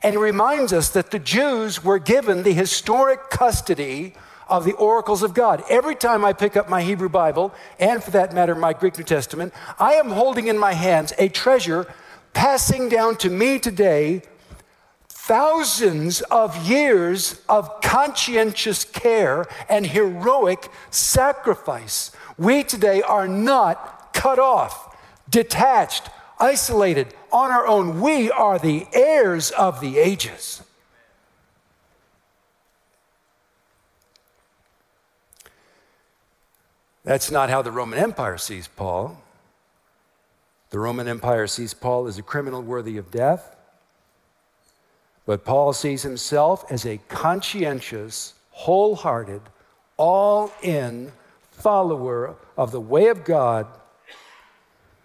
And 0.00 0.12
he 0.12 0.16
reminds 0.16 0.72
us 0.72 0.90
that 0.90 1.10
the 1.10 1.18
Jews 1.18 1.82
were 1.82 1.98
given 1.98 2.44
the 2.44 2.52
historic 2.52 3.30
custody 3.30 4.14
of 4.48 4.64
the 4.64 4.74
oracles 4.74 5.24
of 5.24 5.34
God. 5.34 5.64
Every 5.68 5.96
time 5.96 6.24
I 6.24 6.34
pick 6.34 6.56
up 6.56 6.68
my 6.68 6.84
Hebrew 6.84 7.08
Bible, 7.08 7.52
and 7.80 8.00
for 8.00 8.12
that 8.12 8.32
matter, 8.32 8.54
my 8.54 8.74
Greek 8.74 8.96
New 8.96 9.02
Testament, 9.02 9.52
I 9.76 9.94
am 9.94 10.10
holding 10.10 10.46
in 10.46 10.56
my 10.56 10.72
hands 10.72 11.12
a 11.18 11.28
treasure 11.28 11.92
passing 12.32 12.88
down 12.88 13.16
to 13.16 13.28
me 13.28 13.58
today 13.58 14.22
thousands 15.08 16.20
of 16.30 16.68
years 16.68 17.40
of 17.48 17.80
conscientious 17.80 18.84
care 18.84 19.46
and 19.68 19.84
heroic 19.84 20.70
sacrifice. 20.90 22.12
We 22.38 22.62
today 22.62 23.02
are 23.02 23.26
not 23.26 24.12
cut 24.12 24.38
off 24.38 24.93
detached, 25.34 26.10
isolated, 26.38 27.08
on 27.32 27.50
our 27.50 27.66
own. 27.66 28.00
We 28.00 28.30
are 28.30 28.56
the 28.56 28.86
heirs 28.92 29.50
of 29.50 29.80
the 29.80 29.98
ages. 29.98 30.62
That's 37.02 37.32
not 37.32 37.50
how 37.50 37.62
the 37.62 37.72
Roman 37.72 37.98
Empire 37.98 38.38
sees 38.38 38.68
Paul. 38.68 39.20
The 40.70 40.78
Roman 40.78 41.08
Empire 41.08 41.48
sees 41.48 41.74
Paul 41.74 42.06
as 42.06 42.16
a 42.16 42.22
criminal 42.22 42.62
worthy 42.62 42.96
of 42.96 43.10
death. 43.10 43.56
But 45.26 45.44
Paul 45.44 45.72
sees 45.72 46.02
himself 46.02 46.64
as 46.70 46.86
a 46.86 46.98
conscientious, 47.08 48.34
wholehearted, 48.52 49.42
all 49.96 50.52
in 50.62 51.10
follower 51.50 52.36
of 52.56 52.70
the 52.70 52.80
way 52.80 53.08
of 53.08 53.24
God 53.24 53.66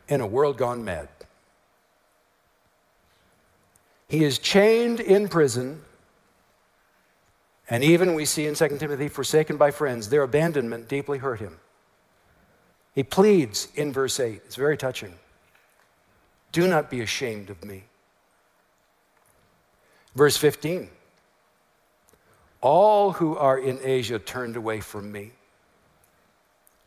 in 0.10 0.20
a 0.20 0.28
world 0.28 0.58
gone 0.58 0.84
mad. 0.84 1.08
He 4.10 4.24
is 4.24 4.40
chained 4.40 5.00
in 5.00 5.30
prison, 5.30 5.84
and 7.70 7.84
even 7.84 8.16
we 8.16 8.26
see 8.26 8.48
in 8.48 8.56
2 8.56 8.78
Timothy, 8.80 9.08
forsaken 9.08 9.56
by 9.56 9.70
friends, 9.70 10.10
their 10.10 10.24
abandonment 10.24 10.90
deeply 10.90 11.20
hurt 11.20 11.40
him. 11.40 11.60
He 12.96 13.04
pleads 13.04 13.68
in 13.76 13.94
verse 13.94 14.20
8, 14.20 14.42
it's 14.46 14.56
very 14.56 14.76
touching. 14.76 15.14
Do 16.52 16.68
not 16.68 16.90
be 16.90 17.02
ashamed 17.02 17.52
of 17.52 17.64
me. 17.64 17.84
Verse 20.16 20.36
15, 20.36 20.90
all 22.62 23.12
who 23.12 23.38
are 23.38 23.60
in 23.60 23.80
Asia 23.84 24.18
turned 24.18 24.56
away 24.56 24.80
from 24.80 25.12
me. 25.12 25.32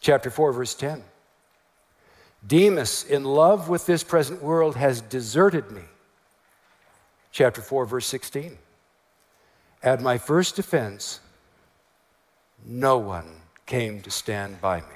Chapter 0.01 0.29
4, 0.29 0.53
verse 0.53 0.75
10. 0.75 1.05
Demas, 2.47 3.05
in 3.05 3.25
love 3.25 3.69
with 3.69 3.87
this 3.87 4.03
present 4.03 4.43
world, 4.43 4.77
has 4.77 5.01
deserted 5.01 5.71
me. 5.71 5.83
Chapter 7.31 7.63
4, 7.63 7.87
verse 7.87 8.07
16. 8.07 8.59
At 9.83 10.01
my 10.01 10.19
first 10.19 10.57
defense, 10.57 11.21
no 12.65 12.99
one 12.99 13.27
came 13.67 14.01
to 14.03 14.11
stand 14.11 14.61
by 14.61 14.81
me. 14.81 14.87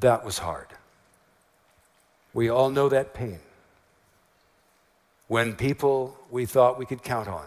That 0.00 0.24
was 0.24 0.38
hard. 0.38 0.68
We 2.34 2.48
all 2.48 2.70
know 2.70 2.88
that 2.88 3.14
pain. 3.14 3.38
When 5.28 5.54
people 5.54 6.16
we 6.30 6.44
thought 6.44 6.78
we 6.78 6.86
could 6.86 7.02
count 7.02 7.28
on 7.28 7.46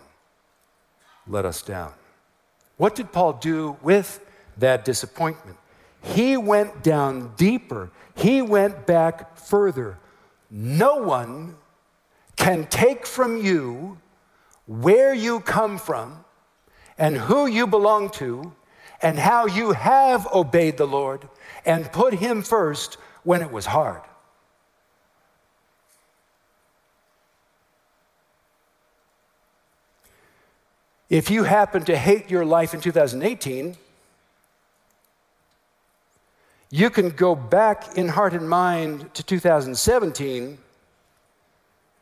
let 1.28 1.46
us 1.46 1.62
down. 1.62 1.94
What 2.78 2.96
did 2.96 3.12
Paul 3.12 3.34
do 3.34 3.78
with 3.82 4.20
that 4.58 4.86
disappointment? 4.86 5.58
He 6.14 6.38
went 6.38 6.84
down 6.84 7.34
deeper, 7.36 7.92
he 8.14 8.42
went 8.42 8.86
back 8.86 9.38
further. 9.38 9.98
No 10.52 10.98
one 10.98 11.56
can 12.36 12.68
take 12.68 13.06
from 13.06 13.44
you 13.44 13.98
where 14.68 15.14
you 15.14 15.40
come 15.40 15.78
from 15.78 16.24
and 16.98 17.18
who 17.18 17.48
you 17.48 17.66
belong 17.66 18.10
to 18.12 18.54
and 19.02 19.18
how 19.18 19.48
you 19.48 19.74
have 19.74 20.28
obeyed 20.28 20.78
the 20.78 20.86
Lord 20.86 21.28
and 21.66 21.92
put 21.92 22.14
Him 22.14 22.42
first 22.42 22.98
when 23.24 23.42
it 23.42 23.52
was 23.52 23.66
hard. 23.66 24.02
If 31.10 31.30
you 31.30 31.44
happen 31.44 31.84
to 31.86 31.98
hate 31.98 32.32
your 32.32 32.46
life 32.46 32.74
in 32.74 32.82
2018, 32.82 33.78
you 36.70 36.90
can 36.90 37.10
go 37.10 37.36
back 37.36 37.98
in 37.98 38.08
heart 38.08 38.34
and 38.34 38.50
mind 38.50 39.14
to 39.14 39.24
2017 39.24 40.58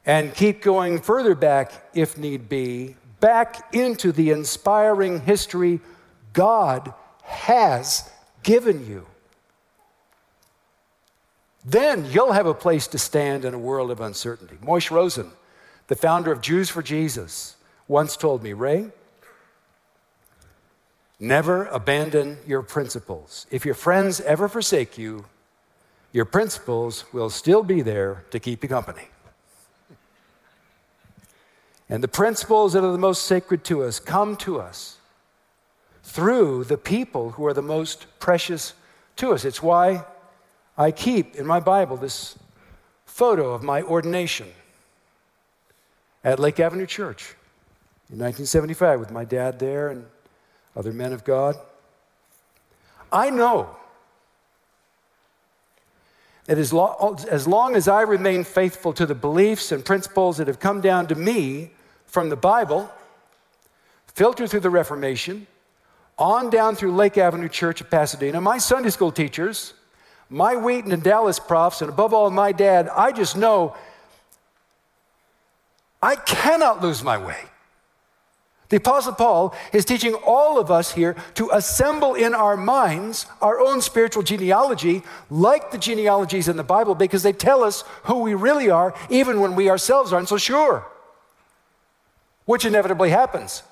and 0.05 0.33
keep 0.33 0.61
going 0.61 0.99
further 0.99 1.35
back 1.35 1.71
if 1.93 2.17
need 2.17 2.49
be, 2.49 2.95
back 3.19 3.73
into 3.73 4.11
the 4.11 4.31
inspiring 4.31 5.21
history 5.21 5.79
God 6.33 6.93
has 7.23 8.09
given 8.41 8.85
you. 8.85 9.05
Then 11.65 12.05
you'll 12.05 12.33
have 12.33 12.45
a 12.45 12.53
place 12.53 12.87
to 12.87 12.97
stand 12.97 13.45
in 13.45 13.53
a 13.53 13.59
world 13.59 13.91
of 13.91 14.01
uncertainty. 14.01 14.57
Moishe 14.61 14.91
Rosen, 14.91 15.31
the 15.87 15.95
founder 15.95 16.31
of 16.31 16.41
Jews 16.41 16.69
for 16.69 16.81
Jesus, 16.81 17.55
once 17.87 18.17
told 18.17 18.43
me, 18.43 18.51
Ray, 18.51 18.91
never 21.19 21.65
abandon 21.65 22.37
your 22.47 22.61
principles. 22.61 23.47
If 23.51 23.65
your 23.65 23.75
friends 23.75 24.19
ever 24.21 24.47
forsake 24.47 24.97
you, 24.97 25.25
your 26.11 26.25
principles 26.25 27.05
will 27.11 27.29
still 27.29 27.63
be 27.63 27.81
there 27.81 28.23
to 28.31 28.39
keep 28.39 28.63
you 28.63 28.69
company. 28.69 29.07
And 31.89 32.03
the 32.03 32.07
principles 32.07 32.73
that 32.73 32.83
are 32.83 32.91
the 32.91 32.97
most 32.97 33.23
sacred 33.23 33.63
to 33.65 33.83
us 33.83 33.99
come 33.99 34.35
to 34.37 34.59
us 34.59 34.97
through 36.03 36.65
the 36.65 36.77
people 36.77 37.31
who 37.31 37.45
are 37.45 37.53
the 37.53 37.61
most 37.61 38.07
precious 38.19 38.73
to 39.17 39.33
us. 39.33 39.45
It's 39.45 39.61
why 39.61 40.05
I 40.77 40.91
keep 40.91 41.35
in 41.35 41.45
my 41.45 41.59
Bible 41.59 41.97
this 41.97 42.37
photo 43.05 43.53
of 43.53 43.63
my 43.63 43.81
ordination 43.81 44.47
at 46.23 46.39
Lake 46.39 46.59
Avenue 46.59 46.85
Church 46.85 47.35
in 48.09 48.19
1975 48.19 48.99
with 48.99 49.11
my 49.11 49.25
dad 49.25 49.59
there 49.59 49.89
and 49.89 50.05
other 50.75 50.91
men 50.91 51.13
of 51.13 51.23
God. 51.23 51.55
I 53.11 53.29
know 53.29 53.75
that 56.45 56.57
as, 56.57 56.73
lo- 56.73 57.17
as 57.29 57.47
long 57.47 57.75
as 57.75 57.87
I 57.87 58.01
remain 58.01 58.43
faithful 58.43 58.91
to 58.93 59.05
the 59.05 59.15
beliefs 59.15 59.71
and 59.71 59.85
principles 59.85 60.37
that 60.37 60.47
have 60.47 60.59
come 60.59 60.81
down 60.81 61.07
to 61.07 61.15
me 61.15 61.71
from 62.05 62.29
the 62.29 62.35
Bible, 62.35 62.91
filtered 64.07 64.49
through 64.49 64.59
the 64.59 64.69
Reformation, 64.69 65.47
on 66.17 66.49
down 66.49 66.75
through 66.75 66.93
Lake 66.95 67.17
Avenue 67.17 67.49
Church 67.49 67.81
of 67.81 67.89
Pasadena, 67.89 68.41
my 68.41 68.57
Sunday 68.57 68.89
school 68.89 69.11
teachers, 69.11 69.73
my 70.29 70.55
Wheaton 70.55 70.91
and 70.91 71.03
Dallas 71.03 71.39
profs, 71.39 71.81
and 71.81 71.89
above 71.89 72.13
all, 72.13 72.29
my 72.29 72.51
dad, 72.51 72.89
I 72.89 73.11
just 73.11 73.37
know 73.37 73.75
I 76.01 76.15
cannot 76.15 76.81
lose 76.81 77.03
my 77.03 77.17
way. 77.17 77.39
The 78.69 78.77
Apostle 78.77 79.13
Paul 79.13 79.55
is 79.71 79.85
teaching 79.85 80.15
all 80.25 80.59
of 80.59 80.71
us 80.71 80.93
here 80.93 81.15
to 81.35 81.49
assemble 81.51 82.15
in 82.15 82.33
our 82.33 82.57
minds 82.57 83.27
our 83.41 83.59
own 83.59 83.81
spiritual 83.81 84.23
genealogy, 84.23 85.03
like 85.29 85.71
the 85.71 85.77
genealogies 85.77 86.47
in 86.47 86.57
the 86.57 86.63
Bible, 86.63 86.95
because 86.95 87.23
they 87.23 87.33
tell 87.33 87.63
us 87.63 87.83
who 88.03 88.19
we 88.19 88.33
really 88.33 88.69
are, 88.69 88.95
even 89.09 89.39
when 89.39 89.55
we 89.55 89.69
ourselves 89.69 90.11
aren't 90.11 90.29
so 90.29 90.37
sure, 90.37 90.87
which 92.45 92.65
inevitably 92.65 93.09
happens. 93.09 93.63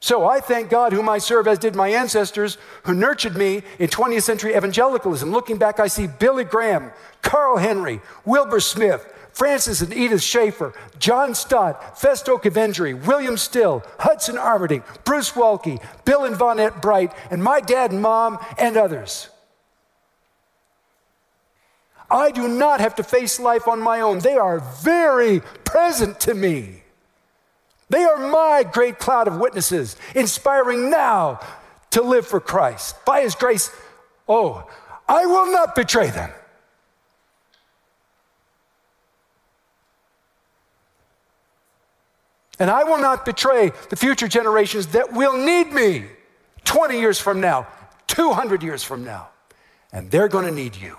So 0.00 0.24
I 0.24 0.38
thank 0.38 0.70
God, 0.70 0.92
whom 0.92 1.08
I 1.08 1.18
serve, 1.18 1.48
as 1.48 1.58
did 1.58 1.74
my 1.74 1.88
ancestors 1.88 2.58
who 2.84 2.94
nurtured 2.94 3.36
me 3.36 3.62
in 3.80 3.88
20th 3.88 4.22
century 4.22 4.54
evangelicalism. 4.54 5.32
Looking 5.32 5.58
back, 5.58 5.80
I 5.80 5.88
see 5.88 6.06
Billy 6.06 6.44
Graham, 6.44 6.92
Carl 7.22 7.56
Henry, 7.56 8.00
Wilbur 8.24 8.60
Smith, 8.60 9.12
Francis 9.36 9.82
and 9.82 9.92
Edith 9.92 10.22
Schaeffer, 10.22 10.72
John 10.98 11.34
Stott, 11.34 11.98
Festo 11.98 12.40
Kivengere, 12.40 13.04
William 13.06 13.36
Still, 13.36 13.82
Hudson 13.98 14.36
Armerding, 14.36 14.82
Bruce 15.04 15.32
Waltke, 15.32 15.78
Bill 16.06 16.24
and 16.24 16.34
Vonette 16.34 16.80
Bright, 16.80 17.12
and 17.30 17.44
my 17.44 17.60
dad 17.60 17.92
and 17.92 18.00
mom, 18.00 18.38
and 18.56 18.78
others. 18.78 19.28
I 22.10 22.30
do 22.30 22.48
not 22.48 22.80
have 22.80 22.94
to 22.94 23.02
face 23.02 23.38
life 23.38 23.68
on 23.68 23.78
my 23.78 24.00
own. 24.00 24.20
They 24.20 24.38
are 24.38 24.58
very 24.58 25.40
present 25.64 26.18
to 26.20 26.32
me. 26.32 26.82
They 27.90 28.04
are 28.04 28.16
my 28.16 28.62
great 28.62 28.98
cloud 28.98 29.28
of 29.28 29.38
witnesses, 29.38 29.96
inspiring 30.14 30.88
now 30.88 31.40
to 31.90 32.00
live 32.00 32.26
for 32.26 32.40
Christ. 32.40 33.04
By 33.04 33.20
His 33.20 33.34
grace, 33.34 33.70
oh, 34.26 34.66
I 35.06 35.26
will 35.26 35.52
not 35.52 35.74
betray 35.74 36.08
them. 36.08 36.30
And 42.58 42.70
I 42.70 42.84
will 42.84 42.98
not 42.98 43.24
betray 43.24 43.72
the 43.90 43.96
future 43.96 44.28
generations 44.28 44.88
that 44.88 45.12
will 45.12 45.36
need 45.36 45.72
me 45.72 46.06
20 46.64 46.98
years 46.98 47.18
from 47.18 47.40
now, 47.40 47.66
200 48.06 48.62
years 48.62 48.82
from 48.82 49.04
now. 49.04 49.28
And 49.92 50.10
they're 50.10 50.28
going 50.28 50.46
to 50.46 50.52
need 50.52 50.76
you. 50.76 50.96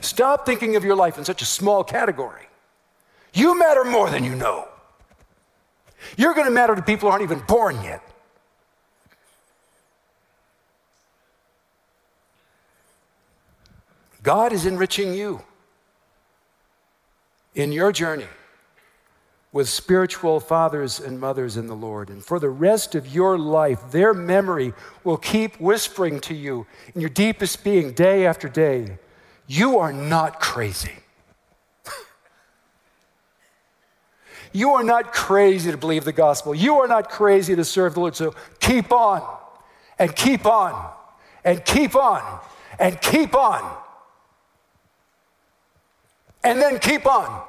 Stop 0.00 0.44
thinking 0.44 0.74
of 0.74 0.84
your 0.84 0.96
life 0.96 1.18
in 1.18 1.24
such 1.24 1.42
a 1.42 1.44
small 1.44 1.84
category. 1.84 2.48
You 3.32 3.58
matter 3.58 3.84
more 3.84 4.10
than 4.10 4.24
you 4.24 4.34
know. 4.34 4.68
You're 6.16 6.34
going 6.34 6.46
to 6.46 6.52
matter 6.52 6.74
to 6.74 6.82
people 6.82 7.08
who 7.08 7.12
aren't 7.12 7.22
even 7.22 7.38
born 7.46 7.82
yet. 7.84 8.02
God 14.22 14.52
is 14.52 14.66
enriching 14.66 15.14
you 15.14 15.42
in 17.54 17.72
your 17.72 17.92
journey 17.92 18.26
with 19.52 19.68
spiritual 19.68 20.40
fathers 20.40 20.98
and 20.98 21.20
mothers 21.20 21.58
in 21.58 21.66
the 21.66 21.76
Lord. 21.76 22.08
And 22.08 22.24
for 22.24 22.40
the 22.40 22.48
rest 22.48 22.94
of 22.94 23.06
your 23.06 23.38
life, 23.38 23.90
their 23.90 24.14
memory 24.14 24.72
will 25.04 25.18
keep 25.18 25.60
whispering 25.60 26.20
to 26.20 26.34
you 26.34 26.66
in 26.94 27.02
your 27.02 27.10
deepest 27.10 27.62
being, 27.62 27.92
day 27.92 28.24
after 28.26 28.48
day, 28.48 28.98
you 29.46 29.78
are 29.78 29.92
not 29.92 30.40
crazy. 30.40 30.92
you 34.52 34.70
are 34.70 34.84
not 34.84 35.12
crazy 35.12 35.70
to 35.70 35.76
believe 35.76 36.04
the 36.04 36.12
gospel. 36.12 36.54
You 36.54 36.76
are 36.76 36.88
not 36.88 37.10
crazy 37.10 37.54
to 37.54 37.64
serve 37.64 37.92
the 37.94 38.00
Lord. 38.00 38.16
So 38.16 38.34
keep 38.58 38.90
on 38.90 39.22
and 39.98 40.16
keep 40.16 40.46
on 40.46 40.92
and 41.44 41.62
keep 41.62 41.94
on 41.94 42.40
and 42.78 42.98
keep 43.02 43.34
on 43.34 43.81
and 46.44 46.60
then 46.60 46.78
keep 46.78 47.06
on. 47.06 47.42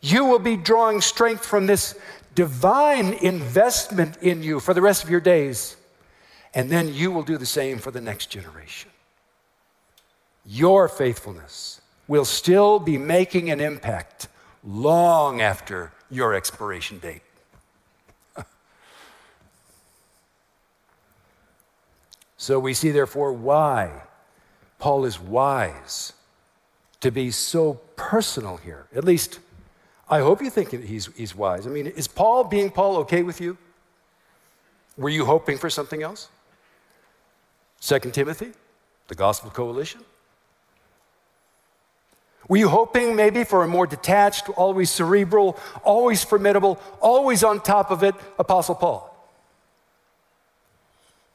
You 0.00 0.24
will 0.24 0.40
be 0.40 0.56
drawing 0.56 1.00
strength 1.00 1.46
from 1.46 1.66
this 1.66 1.94
divine 2.34 3.14
investment 3.14 4.16
in 4.18 4.42
you 4.42 4.58
for 4.58 4.74
the 4.74 4.82
rest 4.82 5.04
of 5.04 5.10
your 5.10 5.20
days. 5.20 5.76
And 6.54 6.68
then 6.68 6.92
you 6.92 7.10
will 7.10 7.22
do 7.22 7.38
the 7.38 7.46
same 7.46 7.78
for 7.78 7.90
the 7.90 8.00
next 8.00 8.26
generation. 8.26 8.90
Your 10.44 10.88
faithfulness 10.88 11.80
will 12.08 12.24
still 12.24 12.78
be 12.78 12.98
making 12.98 13.50
an 13.50 13.60
impact 13.60 14.28
long 14.64 15.40
after 15.40 15.92
your 16.10 16.34
expiration 16.34 16.98
date. 16.98 17.22
So 22.42 22.58
we 22.58 22.74
see, 22.74 22.90
therefore, 22.90 23.32
why 23.32 24.02
Paul 24.80 25.04
is 25.04 25.20
wise 25.20 26.12
to 26.98 27.12
be 27.12 27.30
so 27.30 27.74
personal 27.94 28.56
here. 28.56 28.88
At 28.96 29.04
least, 29.04 29.38
I 30.10 30.18
hope 30.22 30.42
you 30.42 30.50
think 30.50 30.72
he's, 30.72 31.06
he's 31.14 31.36
wise. 31.36 31.68
I 31.68 31.70
mean, 31.70 31.86
is 31.86 32.08
Paul 32.08 32.42
being 32.42 32.68
Paul 32.68 32.96
okay 32.96 33.22
with 33.22 33.40
you? 33.40 33.56
Were 34.96 35.08
you 35.08 35.24
hoping 35.24 35.56
for 35.56 35.70
something 35.70 36.02
else? 36.02 36.30
Second 37.78 38.12
Timothy, 38.12 38.50
the 39.06 39.14
Gospel 39.14 39.48
Coalition? 39.48 40.00
Were 42.48 42.56
you 42.56 42.68
hoping 42.68 43.14
maybe 43.14 43.44
for 43.44 43.62
a 43.62 43.68
more 43.68 43.86
detached, 43.86 44.48
always 44.48 44.90
cerebral, 44.90 45.56
always 45.84 46.24
formidable, 46.24 46.80
always 47.00 47.44
on 47.44 47.60
top 47.60 47.92
of 47.92 48.02
it 48.02 48.16
Apostle 48.36 48.74
Paul? 48.74 49.11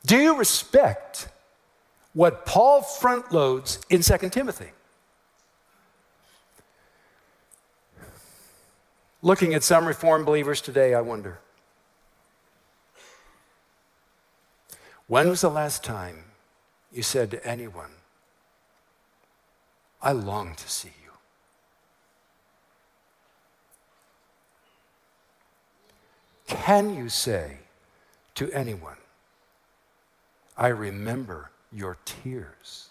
Do 0.08 0.18
you 0.18 0.38
respect 0.38 1.28
what 2.14 2.46
Paul 2.46 2.82
front 2.82 3.34
loads 3.34 3.82
in 3.90 4.02
2 4.02 4.30
Timothy? 4.30 4.72
Looking 9.22 9.54
at 9.54 9.64
some 9.64 9.86
Reformed 9.86 10.26
believers 10.26 10.62
today, 10.62 10.94
I 10.94 11.02
wonder 11.02 11.40
when 15.08 15.28
was 15.28 15.42
the 15.42 15.50
last 15.50 15.84
time 15.84 16.24
you 16.94 17.04
said 17.04 17.30
to 17.32 17.46
anyone, 17.46 17.92
I 20.02 20.14
long 20.14 20.56
to 20.56 20.70
see 20.70 20.94
you? 21.04 21.12
Can 26.48 26.96
you 26.96 27.10
say 27.10 27.58
to 28.36 28.50
anyone, 28.54 28.96
I 30.58 30.68
remember 30.68 31.52
your 31.72 31.98
tears? 32.06 32.90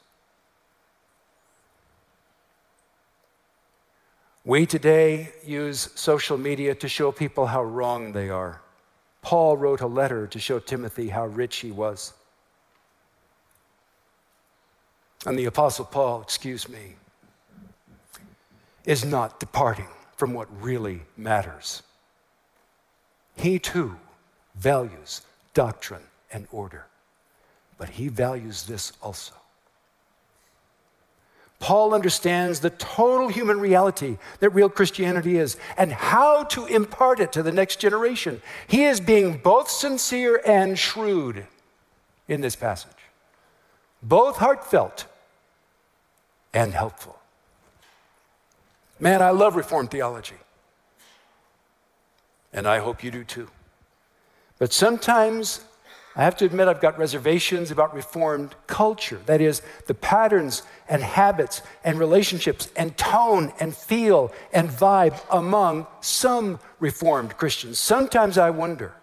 We 4.44 4.64
today 4.64 5.32
use 5.44 5.90
social 5.96 6.38
media 6.38 6.74
to 6.76 6.88
show 6.88 7.10
people 7.10 7.46
how 7.46 7.64
wrong 7.64 8.12
they 8.12 8.30
are. 8.30 8.60
Paul 9.20 9.56
wrote 9.56 9.80
a 9.80 9.88
letter 9.88 10.28
to 10.28 10.38
show 10.38 10.60
Timothy 10.60 11.08
how 11.08 11.26
rich 11.26 11.56
he 11.56 11.72
was. 11.72 12.12
And 15.26 15.36
the 15.36 15.46
Apostle 15.46 15.84
Paul, 15.84 16.22
excuse 16.22 16.68
me, 16.68 16.94
is 18.84 19.04
not 19.04 19.40
departing 19.40 19.88
from 20.16 20.32
what 20.32 20.46
really 20.62 21.02
matters. 21.16 21.82
He 23.34 23.58
too 23.58 23.96
values 24.54 25.22
doctrine 25.54 26.04
and 26.32 26.46
order, 26.52 26.86
but 27.78 27.90
he 27.90 28.08
values 28.08 28.64
this 28.64 28.92
also. 29.02 29.34
Paul 31.58 31.94
understands 31.94 32.60
the 32.60 32.70
total 32.70 33.28
human 33.28 33.58
reality 33.58 34.18
that 34.40 34.50
real 34.50 34.68
Christianity 34.68 35.38
is 35.38 35.56
and 35.78 35.90
how 35.90 36.44
to 36.44 36.66
impart 36.66 37.18
it 37.18 37.32
to 37.32 37.42
the 37.42 37.52
next 37.52 37.80
generation. 37.80 38.42
He 38.66 38.84
is 38.84 39.00
being 39.00 39.38
both 39.38 39.70
sincere 39.70 40.40
and 40.46 40.78
shrewd 40.78 41.46
in 42.28 42.42
this 42.42 42.56
passage, 42.56 42.90
both 44.02 44.36
heartfelt 44.36 45.06
and 46.52 46.74
helpful. 46.74 47.18
Man, 48.98 49.22
I 49.22 49.30
love 49.30 49.56
Reformed 49.56 49.90
theology. 49.90 50.36
And 52.52 52.66
I 52.66 52.78
hope 52.78 53.04
you 53.04 53.10
do 53.10 53.24
too. 53.24 53.48
But 54.58 54.72
sometimes 54.72 55.60
I 56.16 56.24
have 56.24 56.36
to 56.38 56.46
admit 56.46 56.66
I've 56.66 56.80
got 56.80 56.98
reservations 56.98 57.70
about 57.70 57.94
Reformed 57.94 58.54
culture. 58.66 59.20
That 59.26 59.42
is, 59.42 59.60
the 59.86 59.92
patterns 59.92 60.62
and 60.88 61.02
habits 61.02 61.60
and 61.84 61.98
relationships 61.98 62.70
and 62.74 62.96
tone 62.96 63.52
and 63.60 63.76
feel 63.76 64.32
and 64.50 64.70
vibe 64.70 65.20
among 65.30 65.86
some 66.00 66.58
Reformed 66.80 67.36
Christians. 67.36 67.78
Sometimes 67.78 68.38
I 68.38 68.48
wonder 68.48 68.94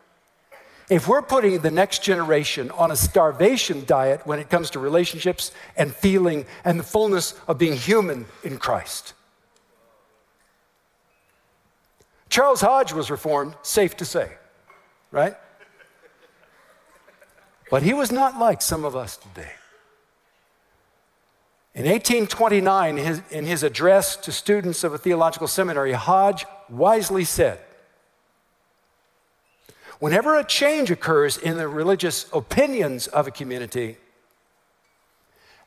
if 0.89 1.07
we're 1.07 1.21
putting 1.21 1.59
the 1.59 1.69
next 1.69 2.01
generation 2.01 2.71
on 2.71 2.89
a 2.89 2.95
starvation 2.95 3.85
diet 3.85 4.25
when 4.25 4.39
it 4.39 4.49
comes 4.49 4.71
to 4.71 4.79
relationships 4.79 5.51
and 5.77 5.93
feeling 5.93 6.47
and 6.65 6.79
the 6.79 6.83
fullness 6.83 7.39
of 7.47 7.59
being 7.59 7.75
human 7.75 8.25
in 8.43 8.57
Christ. 8.57 9.13
Charles 12.27 12.61
Hodge 12.61 12.91
was 12.91 13.11
reformed, 13.11 13.55
safe 13.61 13.95
to 13.97 14.05
say, 14.05 14.31
right? 15.11 15.35
But 17.73 17.81
he 17.81 17.95
was 17.95 18.11
not 18.11 18.37
like 18.37 18.61
some 18.61 18.85
of 18.85 18.95
us 18.95 19.17
today. 19.17 19.51
In 21.73 21.85
1829, 21.85 22.97
his, 22.97 23.21
in 23.31 23.45
his 23.47 23.63
address 23.63 24.15
to 24.17 24.31
students 24.31 24.83
of 24.83 24.93
a 24.93 24.99
theological 24.99 25.47
seminary, 25.47 25.93
Hodge 25.93 26.45
wisely 26.69 27.23
said, 27.23 27.59
Whenever 29.97 30.37
a 30.37 30.43
change 30.43 30.91
occurs 30.91 31.35
in 31.35 31.57
the 31.57 31.67
religious 31.67 32.27
opinions 32.31 33.07
of 33.07 33.25
a 33.27 33.31
community, 33.31 33.97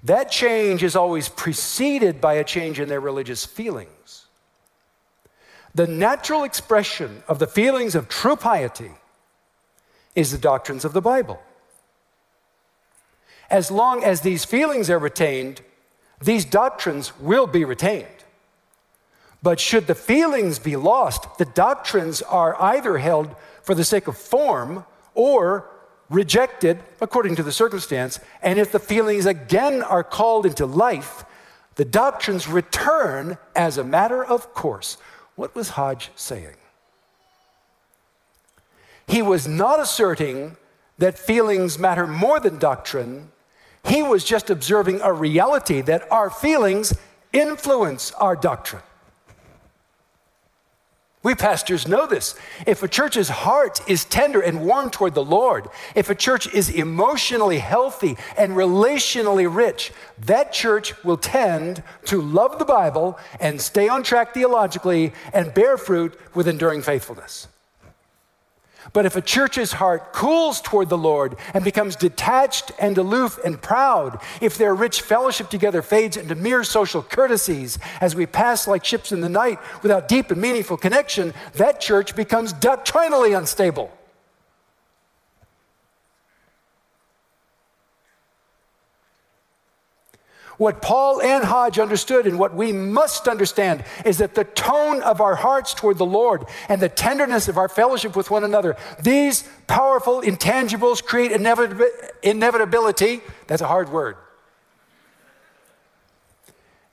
that 0.04 0.30
change 0.30 0.84
is 0.84 0.94
always 0.94 1.28
preceded 1.28 2.20
by 2.20 2.34
a 2.34 2.44
change 2.44 2.78
in 2.78 2.88
their 2.88 3.00
religious 3.00 3.44
feelings. 3.44 4.26
The 5.74 5.88
natural 5.88 6.44
expression 6.44 7.24
of 7.26 7.40
the 7.40 7.48
feelings 7.48 7.96
of 7.96 8.08
true 8.08 8.36
piety 8.36 8.92
is 10.14 10.30
the 10.30 10.38
doctrines 10.38 10.84
of 10.84 10.92
the 10.92 11.02
Bible. 11.02 11.42
As 13.50 13.70
long 13.70 14.02
as 14.02 14.20
these 14.20 14.44
feelings 14.44 14.90
are 14.90 14.98
retained, 14.98 15.60
these 16.20 16.44
doctrines 16.44 17.18
will 17.18 17.46
be 17.46 17.64
retained. 17.64 18.06
But 19.42 19.60
should 19.60 19.86
the 19.86 19.94
feelings 19.94 20.58
be 20.58 20.76
lost, 20.76 21.38
the 21.38 21.44
doctrines 21.44 22.22
are 22.22 22.60
either 22.60 22.98
held 22.98 23.36
for 23.62 23.74
the 23.74 23.84
sake 23.84 24.08
of 24.08 24.16
form 24.16 24.84
or 25.14 25.68
rejected 26.08 26.80
according 27.00 27.36
to 27.36 27.42
the 27.42 27.52
circumstance. 27.52 28.18
And 28.42 28.58
if 28.58 28.72
the 28.72 28.78
feelings 28.78 29.26
again 29.26 29.82
are 29.82 30.04
called 30.04 30.46
into 30.46 30.66
life, 30.66 31.24
the 31.76 31.84
doctrines 31.84 32.48
return 32.48 33.38
as 33.54 33.78
a 33.78 33.84
matter 33.84 34.24
of 34.24 34.54
course. 34.54 34.96
What 35.34 35.54
was 35.54 35.70
Hodge 35.70 36.10
saying? 36.16 36.56
He 39.06 39.22
was 39.22 39.46
not 39.46 39.78
asserting 39.78 40.56
that 40.98 41.18
feelings 41.18 41.78
matter 41.78 42.06
more 42.06 42.40
than 42.40 42.58
doctrine. 42.58 43.30
He 43.86 44.02
was 44.02 44.24
just 44.24 44.50
observing 44.50 45.00
a 45.00 45.12
reality 45.12 45.80
that 45.82 46.10
our 46.10 46.30
feelings 46.30 46.92
influence 47.32 48.12
our 48.12 48.34
doctrine. 48.34 48.82
We 51.22 51.34
pastors 51.34 51.88
know 51.88 52.06
this. 52.06 52.36
If 52.68 52.84
a 52.84 52.88
church's 52.88 53.28
heart 53.28 53.80
is 53.88 54.04
tender 54.04 54.40
and 54.40 54.64
warm 54.64 54.90
toward 54.90 55.14
the 55.14 55.24
Lord, 55.24 55.66
if 55.96 56.08
a 56.08 56.14
church 56.14 56.46
is 56.54 56.68
emotionally 56.68 57.58
healthy 57.58 58.16
and 58.38 58.52
relationally 58.52 59.52
rich, 59.52 59.92
that 60.18 60.52
church 60.52 61.02
will 61.02 61.16
tend 61.16 61.82
to 62.04 62.22
love 62.22 62.60
the 62.60 62.64
Bible 62.64 63.18
and 63.40 63.60
stay 63.60 63.88
on 63.88 64.04
track 64.04 64.34
theologically 64.34 65.12
and 65.32 65.52
bear 65.52 65.76
fruit 65.76 66.16
with 66.32 66.46
enduring 66.46 66.82
faithfulness. 66.82 67.48
But 68.92 69.06
if 69.06 69.16
a 69.16 69.20
church's 69.20 69.72
heart 69.72 70.12
cools 70.12 70.60
toward 70.60 70.88
the 70.88 70.98
Lord 70.98 71.36
and 71.54 71.64
becomes 71.64 71.96
detached 71.96 72.72
and 72.78 72.96
aloof 72.96 73.38
and 73.44 73.60
proud, 73.60 74.20
if 74.40 74.56
their 74.58 74.74
rich 74.74 75.02
fellowship 75.02 75.50
together 75.50 75.82
fades 75.82 76.16
into 76.16 76.34
mere 76.34 76.64
social 76.64 77.02
courtesies 77.02 77.78
as 78.00 78.14
we 78.14 78.26
pass 78.26 78.66
like 78.66 78.84
ships 78.84 79.12
in 79.12 79.20
the 79.20 79.28
night 79.28 79.58
without 79.82 80.08
deep 80.08 80.30
and 80.30 80.40
meaningful 80.40 80.76
connection, 80.76 81.34
that 81.54 81.80
church 81.80 82.14
becomes 82.16 82.52
doctrinally 82.52 83.32
unstable. 83.32 83.90
What 90.58 90.80
Paul 90.80 91.20
and 91.20 91.44
Hodge 91.44 91.78
understood, 91.78 92.26
and 92.26 92.38
what 92.38 92.54
we 92.54 92.72
must 92.72 93.28
understand, 93.28 93.84
is 94.06 94.18
that 94.18 94.34
the 94.34 94.44
tone 94.44 95.02
of 95.02 95.20
our 95.20 95.34
hearts 95.34 95.74
toward 95.74 95.98
the 95.98 96.06
Lord 96.06 96.46
and 96.68 96.80
the 96.80 96.88
tenderness 96.88 97.46
of 97.48 97.58
our 97.58 97.68
fellowship 97.68 98.16
with 98.16 98.30
one 98.30 98.42
another, 98.42 98.74
these 99.02 99.46
powerful 99.66 100.22
intangibles 100.22 101.04
create 101.04 101.30
inevitability. 102.22 103.20
That's 103.46 103.60
a 103.60 103.66
hard 103.66 103.90
word. 103.90 104.16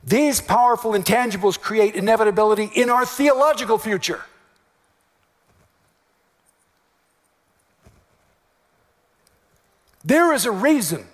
These 0.04 0.42
powerful 0.42 0.92
intangibles 0.92 1.58
create 1.58 1.96
inevitability 1.96 2.70
in 2.76 2.90
our 2.90 3.06
theological 3.06 3.78
future. 3.78 4.26
There 10.04 10.34
is 10.34 10.46
a 10.46 10.52
reason 10.52 11.06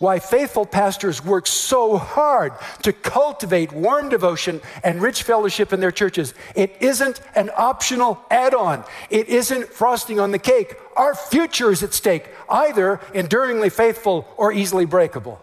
why 0.00 0.18
faithful 0.18 0.64
pastors 0.64 1.22
work 1.22 1.46
so 1.46 1.98
hard 1.98 2.54
to 2.82 2.90
cultivate 2.92 3.70
warm 3.70 4.08
devotion 4.08 4.60
and 4.82 5.00
rich 5.00 5.22
fellowship 5.22 5.74
in 5.74 5.80
their 5.80 5.90
churches. 5.90 6.32
It 6.56 6.74
isn't 6.80 7.20
an 7.34 7.50
optional 7.54 8.18
add 8.30 8.54
on, 8.54 8.82
it 9.10 9.28
isn't 9.28 9.68
frosting 9.68 10.18
on 10.18 10.32
the 10.32 10.38
cake. 10.38 10.74
Our 10.96 11.14
future 11.14 11.70
is 11.70 11.82
at 11.82 11.92
stake, 11.92 12.28
either 12.48 12.98
enduringly 13.12 13.68
faithful 13.68 14.26
or 14.38 14.52
easily 14.52 14.86
breakable. 14.86 15.38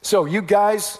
So, 0.00 0.24
you 0.24 0.40
guys, 0.40 0.98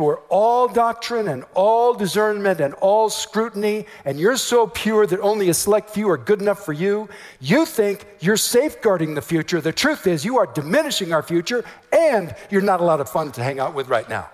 who 0.00 0.08
are 0.08 0.22
all 0.30 0.66
doctrine 0.66 1.28
and 1.28 1.44
all 1.52 1.92
discernment 1.92 2.58
and 2.58 2.72
all 2.80 3.10
scrutiny, 3.10 3.84
and 4.06 4.18
you're 4.18 4.38
so 4.38 4.66
pure 4.66 5.06
that 5.06 5.20
only 5.20 5.50
a 5.50 5.52
select 5.52 5.90
few 5.90 6.08
are 6.08 6.16
good 6.16 6.40
enough 6.40 6.64
for 6.64 6.72
you, 6.72 7.06
you 7.38 7.66
think 7.66 8.06
you're 8.18 8.38
safeguarding 8.38 9.12
the 9.12 9.20
future. 9.20 9.60
The 9.60 9.74
truth 9.74 10.06
is, 10.06 10.24
you 10.24 10.38
are 10.38 10.46
diminishing 10.46 11.12
our 11.12 11.22
future, 11.22 11.66
and 11.92 12.34
you're 12.48 12.62
not 12.62 12.80
a 12.80 12.82
lot 12.82 13.02
of 13.02 13.10
fun 13.10 13.30
to 13.32 13.42
hang 13.42 13.60
out 13.60 13.74
with 13.74 13.88
right 13.88 14.08
now. 14.08 14.30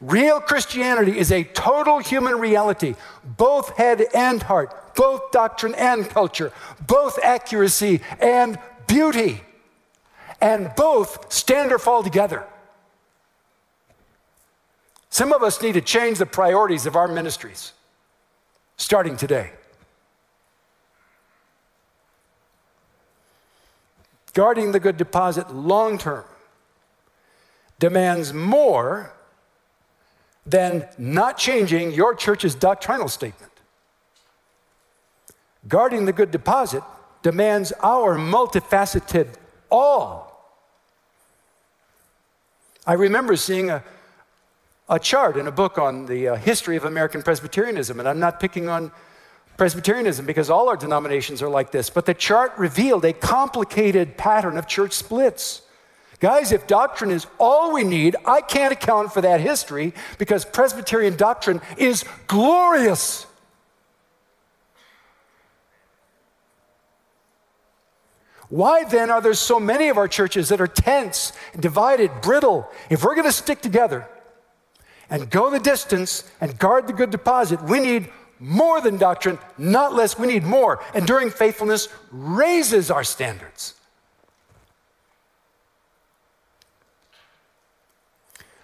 Real 0.00 0.40
Christianity 0.40 1.16
is 1.16 1.30
a 1.30 1.44
total 1.44 2.00
human 2.00 2.40
reality, 2.40 2.96
both 3.24 3.76
head 3.76 4.06
and 4.12 4.42
heart, 4.42 4.96
both 4.96 5.30
doctrine 5.30 5.76
and 5.76 6.10
culture, 6.10 6.50
both 6.84 7.20
accuracy 7.22 8.00
and 8.18 8.58
beauty 8.88 9.40
and 10.44 10.70
both 10.76 11.32
stand 11.32 11.72
or 11.72 11.78
fall 11.78 12.02
together. 12.02 12.44
Some 15.08 15.32
of 15.32 15.42
us 15.42 15.62
need 15.62 15.72
to 15.72 15.80
change 15.80 16.18
the 16.18 16.26
priorities 16.26 16.84
of 16.84 16.96
our 16.96 17.08
ministries 17.08 17.72
starting 18.76 19.16
today. 19.16 19.52
Guarding 24.34 24.72
the 24.72 24.80
good 24.80 24.98
deposit 24.98 25.50
long 25.54 25.96
term 25.96 26.24
demands 27.78 28.34
more 28.34 29.14
than 30.44 30.86
not 30.98 31.38
changing 31.38 31.92
your 31.92 32.14
church's 32.14 32.54
doctrinal 32.54 33.08
statement. 33.08 33.52
Guarding 35.66 36.04
the 36.04 36.12
good 36.12 36.30
deposit 36.30 36.82
demands 37.22 37.72
our 37.80 38.18
multifaceted 38.18 39.36
all. 39.70 40.33
I 42.86 42.92
remember 42.92 43.34
seeing 43.36 43.70
a, 43.70 43.82
a 44.90 44.98
chart 44.98 45.38
in 45.38 45.46
a 45.46 45.50
book 45.50 45.78
on 45.78 46.04
the 46.04 46.28
uh, 46.28 46.36
history 46.36 46.76
of 46.76 46.84
American 46.84 47.22
Presbyterianism, 47.22 47.98
and 47.98 48.06
I'm 48.06 48.20
not 48.20 48.40
picking 48.40 48.68
on 48.68 48.92
Presbyterianism 49.56 50.26
because 50.26 50.50
all 50.50 50.68
our 50.68 50.76
denominations 50.76 51.40
are 51.40 51.48
like 51.48 51.70
this, 51.70 51.88
but 51.88 52.04
the 52.04 52.12
chart 52.12 52.52
revealed 52.58 53.06
a 53.06 53.14
complicated 53.14 54.18
pattern 54.18 54.58
of 54.58 54.66
church 54.66 54.92
splits. 54.92 55.62
Guys, 56.20 56.52
if 56.52 56.66
doctrine 56.66 57.10
is 57.10 57.26
all 57.40 57.72
we 57.72 57.84
need, 57.84 58.16
I 58.26 58.42
can't 58.42 58.72
account 58.72 59.14
for 59.14 59.22
that 59.22 59.40
history 59.40 59.94
because 60.18 60.44
Presbyterian 60.44 61.16
doctrine 61.16 61.62
is 61.78 62.04
glorious. 62.26 63.26
Why 68.54 68.84
then 68.84 69.10
are 69.10 69.20
there 69.20 69.34
so 69.34 69.58
many 69.58 69.88
of 69.88 69.98
our 69.98 70.06
churches 70.06 70.50
that 70.50 70.60
are 70.60 70.68
tense, 70.68 71.32
divided, 71.58 72.20
brittle? 72.22 72.70
If 72.88 73.02
we're 73.02 73.16
going 73.16 73.26
to 73.26 73.32
stick 73.32 73.60
together 73.60 74.06
and 75.10 75.28
go 75.28 75.50
the 75.50 75.58
distance 75.58 76.22
and 76.40 76.56
guard 76.56 76.86
the 76.86 76.92
good 76.92 77.10
deposit, 77.10 77.60
we 77.64 77.80
need 77.80 78.10
more 78.38 78.80
than 78.80 78.96
doctrine, 78.96 79.40
not 79.58 79.92
less. 79.92 80.16
We 80.16 80.28
need 80.28 80.44
more. 80.44 80.80
Enduring 80.94 81.30
faithfulness 81.30 81.88
raises 82.12 82.92
our 82.92 83.02
standards. 83.02 83.74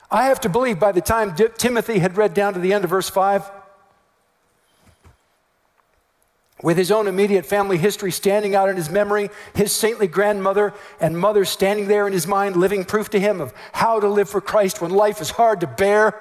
I 0.09 0.27
have 0.27 0.41
to 0.43 0.49
believe 0.49 0.79
by 0.79 0.93
the 0.93 1.01
time 1.01 1.35
Timothy 1.59 1.99
had 1.99 2.17
read 2.17 2.33
down 2.33 2.55
to 2.55 2.61
the 2.61 2.73
end 2.73 2.85
of 2.85 2.91
verse 2.91 3.11
5, 3.11 3.51
with 6.63 6.77
his 6.77 6.91
own 6.91 7.07
immediate 7.07 7.47
family 7.47 7.79
history 7.79 8.13
standing 8.13 8.55
out 8.55 8.69
in 8.69 8.77
his 8.77 8.91
memory, 8.91 9.31
his 9.55 9.73
saintly 9.73 10.07
grandmother 10.07 10.75
and 11.01 11.19
mother 11.19 11.45
standing 11.45 11.89
there 11.89 12.07
in 12.07 12.13
his 12.13 12.27
mind, 12.27 12.57
living 12.57 12.85
proof 12.85 13.11
to 13.11 13.21
him 13.21 13.41
of 13.41 13.53
how 13.73 14.01
to 14.01 14.09
live 14.09 14.29
for 14.29 14.41
Christ 14.41 14.81
when 14.81 14.91
life 14.91 15.21
is 15.21 15.31
hard 15.31 15.61
to 15.61 15.67
bear. 15.67 16.21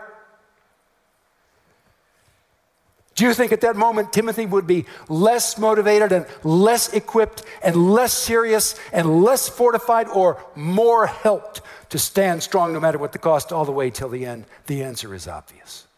Do 3.19 3.25
you 3.25 3.33
think 3.33 3.51
at 3.51 3.59
that 3.61 3.75
moment 3.75 4.13
Timothy 4.13 4.45
would 4.45 4.65
be 4.65 4.85
less 5.09 5.57
motivated 5.57 6.13
and 6.13 6.25
less 6.41 6.93
equipped 6.93 7.43
and 7.61 7.75
less 7.91 8.13
serious 8.13 8.79
and 8.93 9.23
less 9.23 9.49
fortified 9.49 10.07
or 10.07 10.41
more 10.55 11.05
helped 11.05 11.61
to 11.89 11.99
stand 11.99 12.43
strong 12.43 12.71
no 12.71 12.79
matter 12.79 12.97
what 12.97 13.11
the 13.11 13.19
cost 13.19 13.51
all 13.51 13.65
the 13.65 13.73
way 13.73 13.89
till 13.89 14.07
the 14.07 14.25
end? 14.25 14.45
The 14.67 14.83
answer 14.83 15.13
is 15.13 15.27
obvious. 15.27 15.88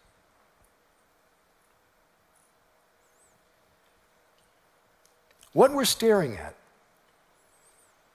What 5.53 5.71
we're 5.73 5.85
staring 5.85 6.37
at 6.37 6.55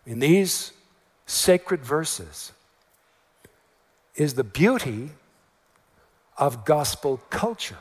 in 0.07 0.21
these 0.21 0.73
sacred 1.27 1.85
verses 1.85 2.53
is 4.15 4.35
the 4.35 4.45
beauty 4.45 5.11
of 6.39 6.65
gospel 6.65 7.21
culture. 7.29 7.79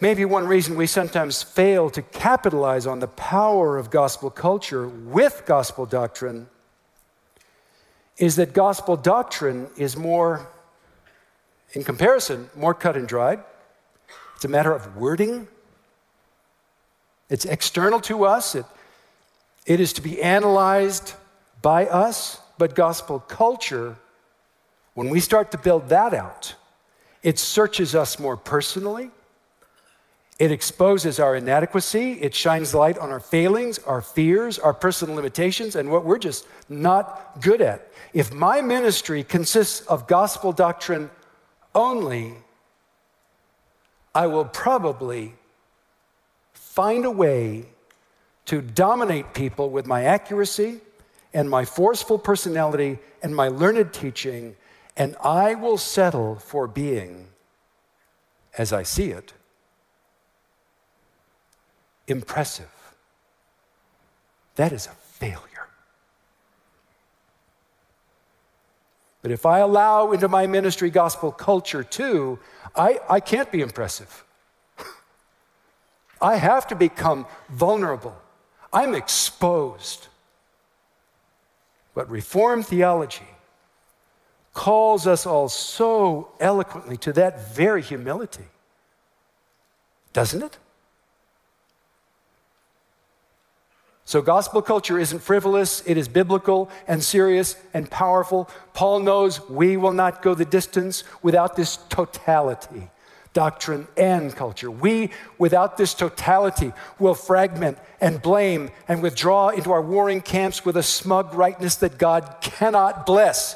Maybe 0.00 0.24
one 0.24 0.46
reason 0.46 0.76
we 0.76 0.86
sometimes 0.86 1.42
fail 1.42 1.90
to 1.90 2.02
capitalize 2.02 2.86
on 2.86 3.00
the 3.00 3.08
power 3.08 3.76
of 3.76 3.90
gospel 3.90 4.30
culture 4.30 4.86
with 4.88 5.42
gospel 5.44 5.86
doctrine 5.86 6.48
is 8.16 8.36
that 8.36 8.52
gospel 8.52 8.96
doctrine 8.96 9.68
is 9.76 9.96
more, 9.96 10.48
in 11.72 11.84
comparison, 11.84 12.48
more 12.56 12.74
cut 12.74 12.96
and 12.96 13.08
dried. 13.08 13.40
It's 14.36 14.44
a 14.44 14.48
matter 14.48 14.72
of 14.72 14.96
wording, 14.96 15.48
it's 17.28 17.44
external 17.44 18.00
to 18.00 18.24
us, 18.24 18.54
it, 18.54 18.64
it 19.66 19.80
is 19.80 19.92
to 19.94 20.02
be 20.02 20.22
analyzed 20.22 21.14
by 21.60 21.86
us, 21.86 22.40
but 22.56 22.74
gospel 22.74 23.20
culture, 23.20 23.96
when 24.94 25.10
we 25.10 25.20
start 25.20 25.50
to 25.52 25.58
build 25.58 25.88
that 25.90 26.14
out, 26.14 26.54
it 27.22 27.38
searches 27.38 27.94
us 27.94 28.18
more 28.18 28.36
personally. 28.36 29.10
It 30.38 30.52
exposes 30.52 31.18
our 31.18 31.34
inadequacy. 31.34 32.12
It 32.12 32.32
shines 32.34 32.72
light 32.72 32.96
on 32.96 33.10
our 33.10 33.20
failings, 33.20 33.78
our 33.80 34.00
fears, 34.00 34.58
our 34.58 34.72
personal 34.72 35.16
limitations, 35.16 35.74
and 35.74 35.90
what 35.90 36.04
we're 36.04 36.18
just 36.18 36.46
not 36.68 37.40
good 37.40 37.60
at. 37.60 37.88
If 38.14 38.32
my 38.32 38.60
ministry 38.60 39.24
consists 39.24 39.80
of 39.86 40.06
gospel 40.06 40.52
doctrine 40.52 41.10
only, 41.74 42.34
I 44.14 44.28
will 44.28 44.44
probably 44.44 45.34
find 46.78 47.04
a 47.04 47.10
way 47.10 47.64
to 48.44 48.62
dominate 48.62 49.34
people 49.34 49.68
with 49.68 49.84
my 49.84 50.04
accuracy 50.04 50.80
and 51.34 51.50
my 51.50 51.64
forceful 51.64 52.16
personality 52.16 53.00
and 53.20 53.34
my 53.34 53.48
learned 53.48 53.92
teaching, 53.92 54.54
and 54.96 55.16
I 55.20 55.56
will 55.56 55.76
settle 55.76 56.36
for 56.36 56.68
being, 56.68 57.26
as 58.56 58.72
I 58.72 58.84
see 58.84 59.10
it, 59.10 59.32
impressive. 62.06 62.70
That 64.54 64.72
is 64.72 64.86
a 64.86 64.94
failure. 65.18 65.66
But 69.22 69.32
if 69.32 69.44
I 69.44 69.58
allow 69.58 70.12
into 70.12 70.28
my 70.28 70.46
ministry 70.46 70.90
gospel 70.90 71.32
culture 71.32 71.82
too, 71.82 72.38
I, 72.76 73.00
I 73.10 73.18
can't 73.18 73.50
be 73.50 73.62
impressive. 73.62 74.22
I 76.20 76.36
have 76.36 76.66
to 76.68 76.74
become 76.74 77.26
vulnerable. 77.48 78.16
I'm 78.72 78.94
exposed. 78.94 80.08
But 81.94 82.10
Reformed 82.10 82.66
theology 82.66 83.28
calls 84.54 85.06
us 85.06 85.26
all 85.26 85.48
so 85.48 86.32
eloquently 86.40 86.96
to 86.96 87.12
that 87.12 87.54
very 87.54 87.82
humility, 87.82 88.44
doesn't 90.12 90.42
it? 90.42 90.58
So, 94.04 94.22
gospel 94.22 94.62
culture 94.62 94.98
isn't 94.98 95.18
frivolous, 95.18 95.82
it 95.86 95.98
is 95.98 96.08
biblical 96.08 96.70
and 96.86 97.04
serious 97.04 97.56
and 97.74 97.90
powerful. 97.90 98.48
Paul 98.72 99.00
knows 99.00 99.46
we 99.50 99.76
will 99.76 99.92
not 99.92 100.22
go 100.22 100.34
the 100.34 100.46
distance 100.46 101.04
without 101.22 101.56
this 101.56 101.76
totality 101.90 102.90
doctrine 103.38 103.86
and 103.96 104.34
culture. 104.34 104.68
We, 104.68 105.10
without 105.38 105.76
this 105.76 105.94
totality, 105.94 106.72
will 106.98 107.14
fragment 107.14 107.78
and 108.00 108.20
blame 108.20 108.72
and 108.88 109.00
withdraw 109.00 109.50
into 109.50 109.70
our 109.70 109.80
warring 109.80 110.22
camps 110.22 110.64
with 110.64 110.76
a 110.76 110.82
smug 110.82 111.32
rightness 111.34 111.76
that 111.76 111.98
God 111.98 112.38
cannot 112.40 113.06
bless. 113.06 113.54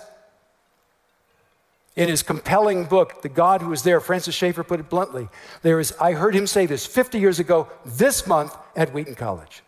In 1.96 2.08
his 2.08 2.22
compelling 2.22 2.84
book, 2.84 3.22
The 3.22 3.28
God 3.28 3.60
Who 3.60 3.72
Is 3.72 3.82
There, 3.82 3.98
Francis 3.98 4.36
Schaeffer 4.36 4.62
put 4.62 4.78
it 4.78 4.88
bluntly. 4.88 5.28
There 5.62 5.80
is, 5.80 5.92
I 6.00 6.12
heard 6.12 6.36
him 6.36 6.46
say 6.46 6.64
this 6.64 6.86
50 6.86 7.18
years 7.18 7.40
ago 7.40 7.68
this 7.84 8.24
month 8.24 8.56
at 8.76 8.92
Wheaton 8.94 9.16
College. 9.16 9.64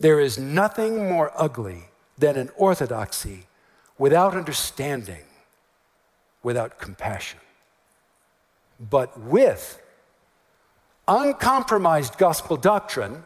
There 0.00 0.18
is 0.18 0.40
nothing 0.40 1.08
more 1.08 1.30
ugly 1.36 1.84
than 2.18 2.34
an 2.34 2.50
orthodoxy 2.56 3.46
without 3.96 4.34
understanding, 4.34 5.22
without 6.42 6.80
compassion. 6.80 7.38
But 8.78 9.18
with 9.18 9.80
uncompromised 11.06 12.18
gospel 12.18 12.56
doctrine, 12.56 13.24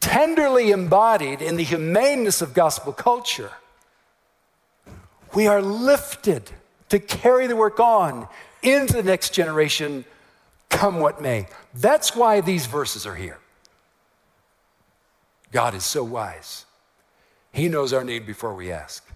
tenderly 0.00 0.70
embodied 0.70 1.42
in 1.42 1.56
the 1.56 1.64
humaneness 1.64 2.40
of 2.40 2.54
gospel 2.54 2.92
culture, 2.92 3.50
we 5.34 5.46
are 5.46 5.60
lifted 5.60 6.50
to 6.88 6.98
carry 6.98 7.46
the 7.46 7.56
work 7.56 7.80
on 7.80 8.28
into 8.62 8.94
the 8.94 9.02
next 9.02 9.34
generation, 9.34 10.04
come 10.70 11.00
what 11.00 11.20
may. 11.20 11.46
That's 11.74 12.16
why 12.16 12.40
these 12.40 12.66
verses 12.66 13.06
are 13.06 13.14
here. 13.14 13.38
God 15.52 15.74
is 15.74 15.84
so 15.84 16.02
wise. 16.04 16.64
He 17.52 17.68
knows 17.68 17.92
our 17.92 18.04
need 18.04 18.26
before 18.26 18.54
we 18.54 18.70
ask. 18.70 19.06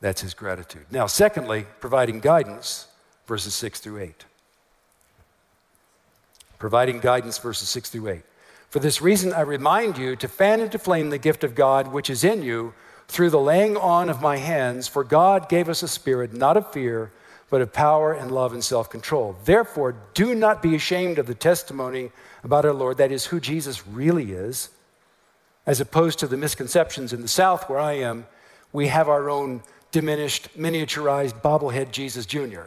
That's 0.00 0.22
his 0.22 0.34
gratitude. 0.34 0.86
Now, 0.90 1.06
secondly, 1.06 1.66
providing 1.80 2.20
guidance, 2.20 2.88
verses 3.26 3.54
6 3.54 3.80
through 3.80 3.98
8. 3.98 4.24
Providing 6.58 7.00
guidance, 7.00 7.38
verses 7.38 7.68
6 7.68 7.90
through 7.90 8.08
8. 8.08 8.22
For 8.70 8.78
this 8.78 9.02
reason, 9.02 9.32
I 9.32 9.40
remind 9.40 9.98
you 9.98 10.16
to 10.16 10.28
fan 10.28 10.60
into 10.60 10.78
flame 10.78 11.10
the 11.10 11.18
gift 11.18 11.44
of 11.44 11.54
God 11.54 11.88
which 11.88 12.08
is 12.08 12.24
in 12.24 12.42
you 12.42 12.72
through 13.08 13.30
the 13.30 13.40
laying 13.40 13.76
on 13.76 14.08
of 14.08 14.22
my 14.22 14.36
hands. 14.36 14.86
For 14.86 15.02
God 15.02 15.48
gave 15.48 15.68
us 15.68 15.82
a 15.82 15.88
spirit 15.88 16.32
not 16.32 16.56
of 16.56 16.72
fear, 16.72 17.10
but 17.50 17.60
of 17.60 17.72
power 17.72 18.12
and 18.12 18.30
love 18.30 18.52
and 18.52 18.62
self 18.62 18.88
control. 18.88 19.36
Therefore, 19.44 19.96
do 20.14 20.34
not 20.34 20.62
be 20.62 20.76
ashamed 20.76 21.18
of 21.18 21.26
the 21.26 21.34
testimony 21.34 22.12
about 22.44 22.64
our 22.64 22.72
Lord, 22.72 22.96
that 22.98 23.10
is, 23.10 23.26
who 23.26 23.40
Jesus 23.40 23.86
really 23.86 24.32
is, 24.32 24.70
as 25.66 25.80
opposed 25.80 26.20
to 26.20 26.26
the 26.26 26.36
misconceptions 26.36 27.12
in 27.12 27.22
the 27.22 27.28
South 27.28 27.68
where 27.68 27.80
I 27.80 27.94
am. 27.94 28.26
We 28.72 28.86
have 28.86 29.08
our 29.08 29.28
own 29.28 29.62
diminished, 29.90 30.48
miniaturized 30.58 31.40
bobblehead 31.42 31.90
Jesus 31.90 32.26
Jr. 32.26 32.62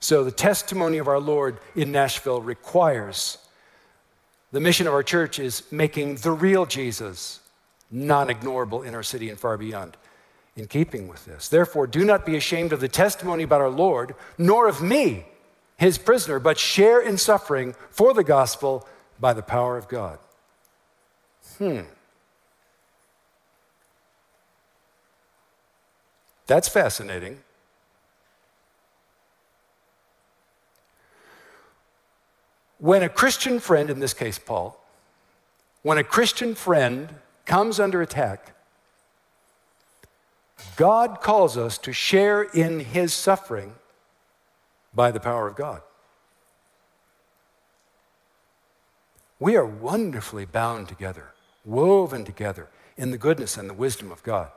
So 0.00 0.24
the 0.24 0.30
testimony 0.30 0.98
of 0.98 1.08
our 1.08 1.20
Lord 1.20 1.58
in 1.76 1.92
Nashville 1.92 2.40
requires 2.40 3.38
the 4.52 4.60
mission 4.60 4.86
of 4.86 4.94
our 4.94 5.02
church 5.02 5.38
is 5.38 5.62
making 5.70 6.16
the 6.16 6.32
real 6.32 6.66
Jesus 6.66 7.40
non 7.90 8.28
ignorable 8.28 8.84
in 8.84 8.94
our 8.94 9.02
city 9.02 9.30
and 9.30 9.38
far 9.38 9.56
beyond. 9.56 9.96
In 10.56 10.66
keeping 10.66 11.06
with 11.06 11.24
this, 11.26 11.48
therefore, 11.48 11.86
do 11.86 12.04
not 12.04 12.26
be 12.26 12.36
ashamed 12.36 12.72
of 12.72 12.80
the 12.80 12.88
testimony 12.88 13.44
about 13.44 13.60
our 13.60 13.70
Lord, 13.70 14.14
nor 14.36 14.66
of 14.66 14.82
me, 14.82 15.24
his 15.76 15.96
prisoner, 15.96 16.38
but 16.40 16.58
share 16.58 17.00
in 17.00 17.16
suffering 17.16 17.74
for 17.90 18.12
the 18.12 18.24
gospel 18.24 18.86
by 19.20 19.32
the 19.32 19.42
power 19.42 19.78
of 19.78 19.86
God. 19.86 20.18
Hmm. 21.56 21.80
That's 26.50 26.68
fascinating. 26.68 27.38
When 32.78 33.04
a 33.04 33.08
Christian 33.08 33.60
friend, 33.60 33.88
in 33.88 34.00
this 34.00 34.12
case, 34.12 34.36
Paul, 34.36 34.76
when 35.82 35.96
a 35.96 36.02
Christian 36.02 36.56
friend 36.56 37.14
comes 37.46 37.78
under 37.78 38.02
attack, 38.02 38.52
God 40.74 41.20
calls 41.20 41.56
us 41.56 41.78
to 41.78 41.92
share 41.92 42.42
in 42.42 42.80
his 42.80 43.14
suffering 43.14 43.74
by 44.92 45.12
the 45.12 45.20
power 45.20 45.46
of 45.46 45.54
God. 45.54 45.82
We 49.38 49.54
are 49.54 49.64
wonderfully 49.64 50.46
bound 50.46 50.88
together, 50.88 51.28
woven 51.64 52.24
together 52.24 52.68
in 52.96 53.12
the 53.12 53.18
goodness 53.18 53.56
and 53.56 53.70
the 53.70 53.74
wisdom 53.74 54.10
of 54.10 54.24
God. 54.24 54.50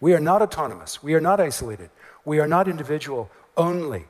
We 0.00 0.14
are 0.14 0.20
not 0.20 0.42
autonomous. 0.42 1.02
We 1.02 1.14
are 1.14 1.20
not 1.20 1.40
isolated. 1.40 1.90
We 2.24 2.38
are 2.38 2.46
not 2.46 2.68
individual 2.68 3.30
only. 3.56 4.06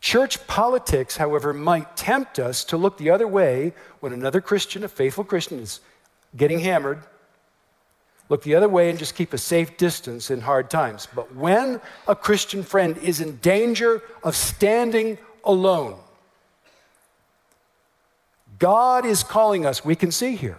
Church 0.00 0.46
politics, 0.46 1.16
however, 1.16 1.52
might 1.52 1.96
tempt 1.96 2.38
us 2.38 2.64
to 2.64 2.76
look 2.76 2.98
the 2.98 3.10
other 3.10 3.26
way 3.26 3.72
when 4.00 4.12
another 4.12 4.40
Christian, 4.40 4.82
a 4.82 4.88
faithful 4.88 5.24
Christian, 5.24 5.60
is 5.60 5.80
getting 6.36 6.60
hammered. 6.60 6.98
Look 8.28 8.42
the 8.42 8.54
other 8.54 8.68
way 8.68 8.90
and 8.90 8.98
just 8.98 9.14
keep 9.14 9.32
a 9.32 9.38
safe 9.38 9.76
distance 9.76 10.30
in 10.30 10.40
hard 10.40 10.70
times. 10.70 11.06
But 11.14 11.34
when 11.34 11.80
a 12.08 12.16
Christian 12.16 12.62
friend 12.62 12.96
is 12.98 13.20
in 13.20 13.36
danger 13.36 14.02
of 14.22 14.34
standing 14.34 15.18
alone, 15.44 15.98
God 18.58 19.04
is 19.04 19.22
calling 19.22 19.66
us, 19.66 19.84
we 19.84 19.96
can 19.96 20.10
see 20.12 20.36
here, 20.36 20.58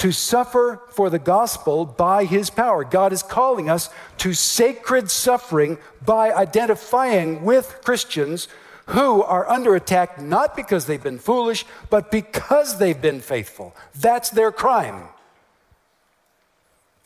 to 0.00 0.12
suffer 0.12 0.80
for 0.88 1.10
the 1.10 1.18
gospel 1.18 1.84
by 1.84 2.24
his 2.24 2.48
power. 2.48 2.84
God 2.84 3.12
is 3.12 3.22
calling 3.22 3.68
us 3.68 3.90
to 4.16 4.32
sacred 4.32 5.10
suffering 5.10 5.76
by 6.02 6.32
identifying 6.32 7.44
with 7.44 7.82
Christians 7.84 8.48
who 8.86 9.22
are 9.22 9.46
under 9.50 9.74
attack 9.74 10.18
not 10.18 10.56
because 10.56 10.86
they've 10.86 11.02
been 11.02 11.18
foolish, 11.18 11.66
but 11.90 12.10
because 12.10 12.78
they've 12.78 13.02
been 13.02 13.20
faithful. 13.20 13.76
That's 13.94 14.30
their 14.30 14.50
crime. 14.50 15.04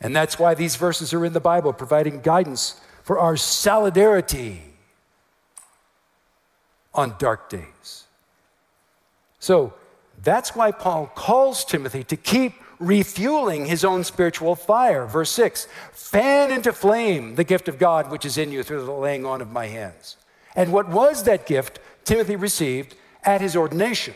And 0.01 0.15
that's 0.15 0.39
why 0.39 0.55
these 0.55 0.77
verses 0.77 1.13
are 1.13 1.25
in 1.25 1.33
the 1.33 1.41
Bible, 1.41 1.73
providing 1.73 2.21
guidance 2.21 2.81
for 3.03 3.19
our 3.19 3.37
solidarity 3.37 4.63
on 6.95 7.17
dark 7.19 7.49
days. 7.49 8.05
So 9.41 9.75
that's 10.23 10.55
why 10.55 10.71
Paul 10.71 11.11
calls 11.13 11.65
Timothy 11.65 12.05
to 12.05 12.17
keep 12.17 12.55
refueling 12.79 13.67
his 13.67 13.85
own 13.85 14.05
spiritual 14.05 14.55
fire. 14.55 15.07
Verse 15.07 15.31
6 15.31 15.69
Fan 15.93 16.51
into 16.51 16.73
flame 16.73 17.35
the 17.35 17.45
gift 17.45 17.69
of 17.69 17.79
God 17.79 18.11
which 18.11 18.25
is 18.25 18.39
in 18.39 18.53
you 18.53 18.63
through 18.63 18.85
the 18.85 18.93
laying 18.93 19.25
on 19.25 19.41
of 19.41 19.53
my 19.53 19.67
hands. 19.67 20.17
And 20.57 20.73
what 20.73 20.89
was 20.89 21.25
that 21.25 21.47
gift 21.47 21.81
Timothy 22.05 22.37
received 22.37 22.95
at 23.25 23.41
his 23.41 23.57
ordination? 23.57 24.15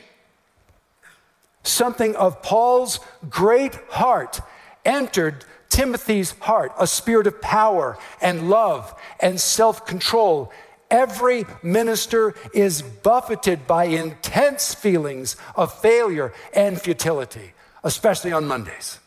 Something 1.62 2.16
of 2.16 2.42
Paul's 2.42 3.00
great 3.28 3.74
heart 3.90 4.40
entered 4.84 5.44
Timothy's 5.68 6.30
heart, 6.40 6.72
a 6.78 6.86
spirit 6.86 7.26
of 7.26 7.40
power 7.40 7.98
and 8.22 8.48
love 8.48 8.94
and 9.20 9.40
self 9.40 9.84
control. 9.86 10.52
Every 10.90 11.44
minister 11.62 12.34
is 12.54 12.80
buffeted 12.80 13.66
by 13.66 13.84
intense 13.84 14.74
feelings 14.74 15.36
of 15.54 15.78
failure 15.80 16.32
and 16.54 16.80
futility 16.80 17.52
especially 17.84 18.32
on 18.32 18.46
Mondays. 18.46 18.98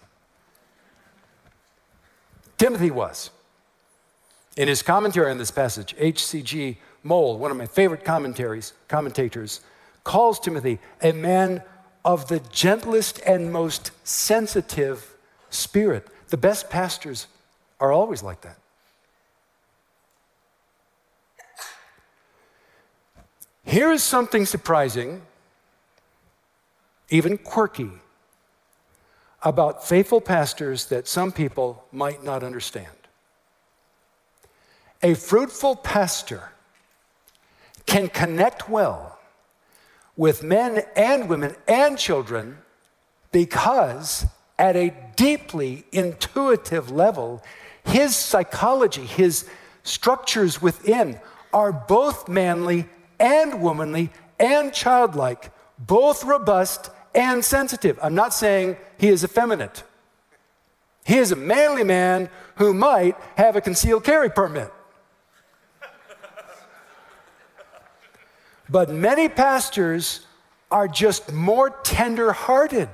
Timothy 2.57 2.91
was. 2.91 3.31
In 4.57 4.67
his 4.67 4.81
commentary 4.81 5.31
on 5.31 5.37
this 5.37 5.51
passage, 5.51 5.95
H.C.G. 5.97 6.77
Moule, 7.03 7.37
one 7.37 7.51
of 7.51 7.57
my 7.57 7.65
favorite 7.65 8.03
commentaries, 8.03 8.73
commentators, 8.87 9.61
calls 10.03 10.39
Timothy 10.39 10.79
a 11.01 11.11
man 11.11 11.63
of 12.03 12.27
the 12.27 12.39
gentlest 12.51 13.19
and 13.25 13.51
most 13.51 13.91
sensitive 14.03 15.15
spirit. 15.49 16.07
The 16.29 16.37
best 16.37 16.69
pastors 16.69 17.27
are 17.79 17.91
always 17.91 18.23
like 18.23 18.41
that. 18.41 18.57
Here 23.63 23.91
is 23.91 24.03
something 24.03 24.45
surprising, 24.45 25.21
even 27.09 27.37
quirky, 27.37 27.89
about 29.43 29.87
faithful 29.87 30.21
pastors 30.21 30.85
that 30.85 31.07
some 31.07 31.31
people 31.31 31.83
might 31.91 32.23
not 32.23 32.43
understand. 32.43 32.87
A 35.03 35.15
fruitful 35.15 35.75
pastor 35.77 36.51
can 37.85 38.07
connect 38.07 38.69
well 38.69 39.19
with 40.15 40.43
men 40.43 40.83
and 40.95 41.27
women 41.27 41.55
and 41.67 41.97
children 41.97 42.59
because, 43.31 44.25
at 44.59 44.75
a 44.75 44.93
deeply 45.15 45.85
intuitive 45.91 46.91
level, 46.91 47.41
his 47.83 48.15
psychology, 48.15 49.05
his 49.05 49.49
structures 49.83 50.61
within 50.61 51.19
are 51.51 51.71
both 51.71 52.29
manly 52.29 52.87
and 53.19 53.61
womanly 53.61 54.11
and 54.39 54.73
childlike, 54.73 55.51
both 55.79 56.23
robust 56.23 56.91
and 57.15 57.43
sensitive. 57.43 57.99
I'm 58.01 58.15
not 58.15 58.33
saying 58.33 58.77
he 59.01 59.07
is 59.07 59.23
effeminate. 59.23 59.83
He 61.03 61.17
is 61.17 61.31
a 61.31 61.35
manly 61.35 61.83
man 61.83 62.29
who 62.57 62.71
might 62.71 63.17
have 63.35 63.55
a 63.55 63.61
concealed 63.61 64.03
carry 64.03 64.29
permit. 64.29 64.71
But 68.69 68.91
many 68.91 69.27
pastors 69.27 70.27
are 70.69 70.87
just 70.87 71.33
more 71.33 71.71
tender 71.81 72.31
hearted 72.31 72.89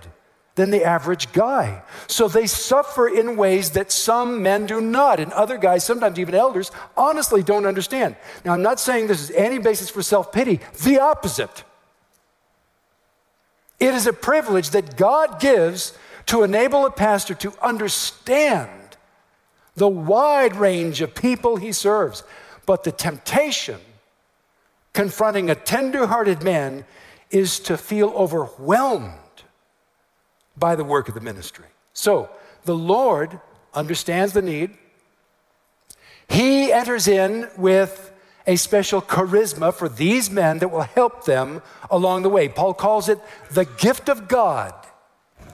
than 0.56 0.72
the 0.72 0.86
average 0.86 1.34
guy. 1.34 1.84
So 2.08 2.30
they 2.30 2.48
suffer 2.48 3.10
in 3.10 3.36
ways 3.36 3.72
that 3.72 3.92
some 3.92 4.42
men 4.42 4.66
do 4.66 4.80
not, 4.80 5.20
and 5.20 5.34
other 5.34 5.58
guys, 5.58 5.84
sometimes 5.84 6.18
even 6.18 6.36
elders, 6.36 6.72
honestly 6.96 7.44
don't 7.44 7.66
understand. 7.66 8.16
Now, 8.46 8.54
I'm 8.54 8.62
not 8.62 8.80
saying 8.80 9.08
this 9.08 9.22
is 9.22 9.32
any 9.32 9.60
basis 9.60 9.90
for 9.90 10.02
self 10.02 10.32
pity, 10.32 10.62
the 10.86 11.00
opposite. 11.02 11.66
It 13.80 13.94
is 13.94 14.08
a 14.08 14.14
privilege 14.14 14.72
that 14.72 14.98
God 14.98 15.40
gives 15.40 15.98
to 16.28 16.44
enable 16.44 16.86
a 16.86 16.92
pastor 16.92 17.34
to 17.36 17.54
understand 17.62 18.72
the 19.76 19.88
wide 19.88 20.56
range 20.56 21.02
of 21.02 21.14
people 21.14 21.58
he 21.58 21.72
serves. 21.72 22.24
But 22.66 22.84
the 22.84 22.92
temptation 22.92 23.80
confronting 24.94 25.50
a 25.50 25.56
tender 25.56 26.08
hearted 26.08 26.42
man 26.42 26.84
is 27.30 27.60
to 27.60 27.78
feel 27.78 28.10
overwhelmed 28.10 29.14
by 30.58 30.76
the 30.76 30.84
work 30.84 31.08
of 31.08 31.14
the 31.14 31.22
ministry. 31.22 31.68
So 31.94 32.30
the 32.66 32.76
Lord 32.76 33.40
understands 33.74 34.34
the 34.34 34.42
need. 34.42 34.76
He 36.28 36.72
enters 36.72 37.08
in 37.08 37.48
with 37.58 38.07
a 38.48 38.56
special 38.56 39.02
charisma 39.02 39.74
for 39.74 39.90
these 39.90 40.32
men 40.32 40.60
that 40.60 40.72
will 40.72 40.82
help 40.82 41.26
them 41.26 41.62
along 41.92 42.24
the 42.24 42.30
way. 42.30 42.48
Paul 42.48 42.74
calls 42.74 43.10
it 43.10 43.20
the 43.52 43.66
gift 43.66 44.08
of 44.08 44.28
God 44.30 44.74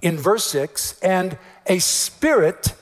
in 0.02 0.18
verse 0.18 0.46
6 0.46 1.00
and 1.02 1.38
a 1.66 1.80
spirit 1.80 2.76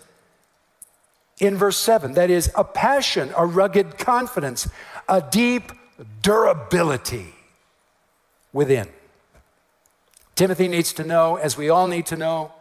in 1.39 1.55
verse 1.55 1.77
7. 1.77 2.13
That 2.13 2.29
is, 2.29 2.51
a 2.55 2.63
passion, 2.63 3.31
a 3.37 3.45
rugged 3.45 3.97
confidence, 3.97 4.69
a 5.07 5.21
deep 5.21 5.71
durability 6.21 7.33
within. 8.51 8.89
Timothy 10.35 10.67
needs 10.67 10.91
to 10.93 11.03
know, 11.03 11.37
as 11.37 11.55
we 11.55 11.69
all 11.69 11.87
need 11.87 12.05
to 12.07 12.17
know, 12.17 12.51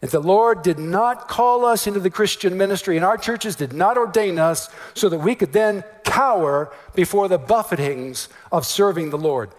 that 0.00 0.10
the 0.10 0.20
Lord 0.20 0.62
did 0.62 0.78
not 0.78 1.28
call 1.28 1.64
us 1.64 1.86
into 1.86 2.00
the 2.00 2.10
Christian 2.10 2.56
ministry, 2.56 2.96
and 2.96 3.04
our 3.04 3.16
churches 3.16 3.56
did 3.56 3.72
not 3.72 3.96
ordain 3.96 4.38
us 4.38 4.68
so 4.94 5.08
that 5.08 5.18
we 5.18 5.34
could 5.34 5.52
then 5.52 5.84
cower 6.04 6.72
before 6.94 7.28
the 7.28 7.38
buffetings 7.38 8.28
of 8.52 8.66
serving 8.66 9.10
the 9.10 9.18
Lord. 9.18 9.50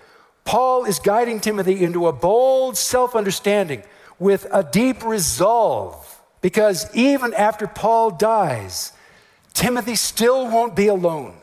Paul 0.43 0.85
is 0.85 0.99
guiding 0.99 1.39
Timothy 1.39 1.83
into 1.83 2.07
a 2.07 2.13
bold 2.13 2.77
self 2.77 3.15
understanding 3.15 3.83
with 4.19 4.47
a 4.51 4.63
deep 4.63 5.03
resolve, 5.03 6.21
because 6.41 6.93
even 6.95 7.33
after 7.33 7.67
Paul 7.67 8.11
dies, 8.11 8.93
Timothy 9.53 9.95
still 9.95 10.49
won't 10.49 10.75
be 10.75 10.87
alone. 10.87 11.35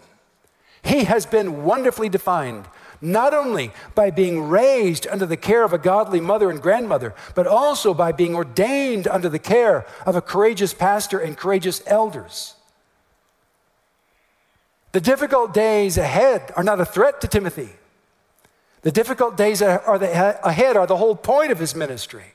He 0.82 1.04
has 1.04 1.26
been 1.26 1.64
wonderfully 1.64 2.08
defined, 2.08 2.66
not 3.00 3.34
only 3.34 3.70
by 3.94 4.10
being 4.10 4.48
raised 4.48 5.06
under 5.06 5.26
the 5.26 5.36
care 5.36 5.64
of 5.64 5.72
a 5.72 5.78
godly 5.78 6.20
mother 6.20 6.50
and 6.50 6.62
grandmother, 6.62 7.14
but 7.34 7.46
also 7.46 7.94
by 7.94 8.12
being 8.12 8.34
ordained 8.34 9.06
under 9.08 9.28
the 9.28 9.38
care 9.38 9.86
of 10.06 10.16
a 10.16 10.22
courageous 10.22 10.74
pastor 10.74 11.18
and 11.18 11.36
courageous 11.36 11.82
elders. 11.86 12.54
The 14.92 15.00
difficult 15.00 15.52
days 15.52 15.98
ahead 15.98 16.52
are 16.56 16.62
not 16.62 16.80
a 16.80 16.84
threat 16.84 17.20
to 17.22 17.28
Timothy. 17.28 17.70
The 18.82 18.92
difficult 18.92 19.36
days 19.36 19.60
are 19.62 19.98
the, 19.98 20.46
ahead 20.46 20.76
are 20.76 20.86
the 20.86 20.96
whole 20.96 21.16
point 21.16 21.50
of 21.50 21.58
his 21.58 21.74
ministry. 21.74 22.34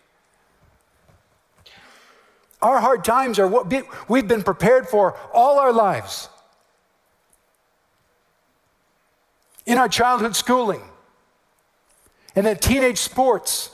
Our 2.61 2.79
hard 2.79 3.05
times 3.05 3.39
are 3.39 3.47
what 3.47 3.71
we've 4.09 4.27
been 4.27 4.43
prepared 4.43 4.89
for 4.89 5.15
all 5.31 5.59
our 5.59 5.71
lives. 5.71 6.27
In 9.69 9.77
our 9.77 9.87
childhood 9.87 10.35
schooling, 10.35 10.81
and 12.35 12.43
then 12.43 12.57
teenage 12.57 12.97
sports, 12.97 13.69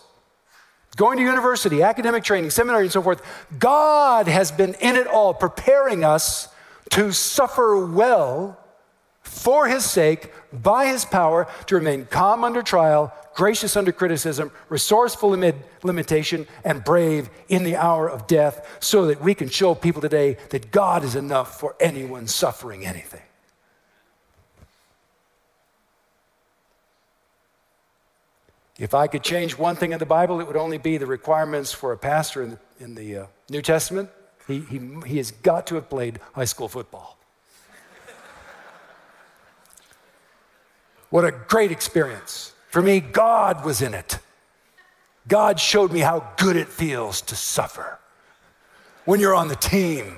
going 0.98 1.18
to 1.18 1.24
university, 1.24 1.82
academic 1.82 2.22
training, 2.22 2.50
seminary, 2.50 2.84
and 2.84 2.92
so 2.92 3.02
forth. 3.02 3.22
God 3.58 4.28
has 4.28 4.52
been 4.52 4.74
in 4.76 4.98
it 4.98 5.08
all, 5.08 5.34
preparing 5.34 6.04
us 6.04 6.50
to 6.90 7.14
suffer 7.14 7.88
well 7.88 8.60
for 9.22 9.70
His 9.70 9.86
sake, 9.86 10.34
by 10.52 10.88
His 10.88 11.06
power, 11.06 11.48
to 11.68 11.76
remain 11.76 12.08
calm 12.08 12.44
under 12.44 12.62
trial, 12.62 13.14
gracious 13.34 13.78
under 13.78 13.94
criticism, 13.94 14.52
resourceful 14.68 15.34
amid 15.34 15.56
limitation, 15.82 16.46
and 16.66 16.84
brave 16.84 17.30
in 17.48 17.64
the 17.64 17.78
hour 17.78 18.10
of 18.10 18.28
death, 18.28 18.78
so 18.82 19.08
that 19.08 19.22
we 19.22 19.34
can 19.34 19.48
show 19.48 19.74
people 19.74 20.02
today 20.02 20.36
that 20.50 20.72
God 20.72 21.06
is 21.06 21.16
enough 21.16 21.58
for 21.58 21.74
anyone 21.80 22.28
suffering 22.28 22.86
anything. 22.86 23.22
If 28.78 28.94
I 28.94 29.08
could 29.08 29.24
change 29.24 29.58
one 29.58 29.76
thing 29.76 29.94
in 29.94 30.00
the 30.00 30.06
Bible, 30.06 30.40
it 30.42 30.48
would 30.48 30.58
only 30.58 30.78
be 30.78 30.98
the 30.98 31.06
requirements 31.06 31.72
for 31.72 31.94
a 31.94 31.98
pastor 31.98 32.44
in 32.44 32.52
the, 32.52 32.60
in 32.80 32.96
the 32.96 33.18
uh, 33.18 33.26
New 33.50 33.62
Testament. 33.62 34.10
He, 34.48 34.60
he, 34.60 34.80
he 35.06 35.18
has 35.18 35.32
got 35.32 35.66
to 35.68 35.76
have 35.76 35.90
played 35.90 36.20
high 36.34 36.46
school 36.46 36.68
football. 36.68 37.18
what 41.10 41.24
a 41.24 41.32
great 41.32 41.72
experience. 41.72 42.54
For 42.70 42.82
me, 42.82 43.00
God 43.00 43.64
was 43.64 43.82
in 43.82 43.94
it. 43.94 44.20
God 45.28 45.60
showed 45.60 45.92
me 45.92 46.02
how 46.02 46.32
good 46.38 46.58
it 46.58 46.68
feels 46.68 47.22
to 47.22 47.36
suffer 47.36 47.98
when 49.06 49.20
you're 49.20 49.34
on 49.34 49.48
the 49.48 49.56
team. 49.56 50.18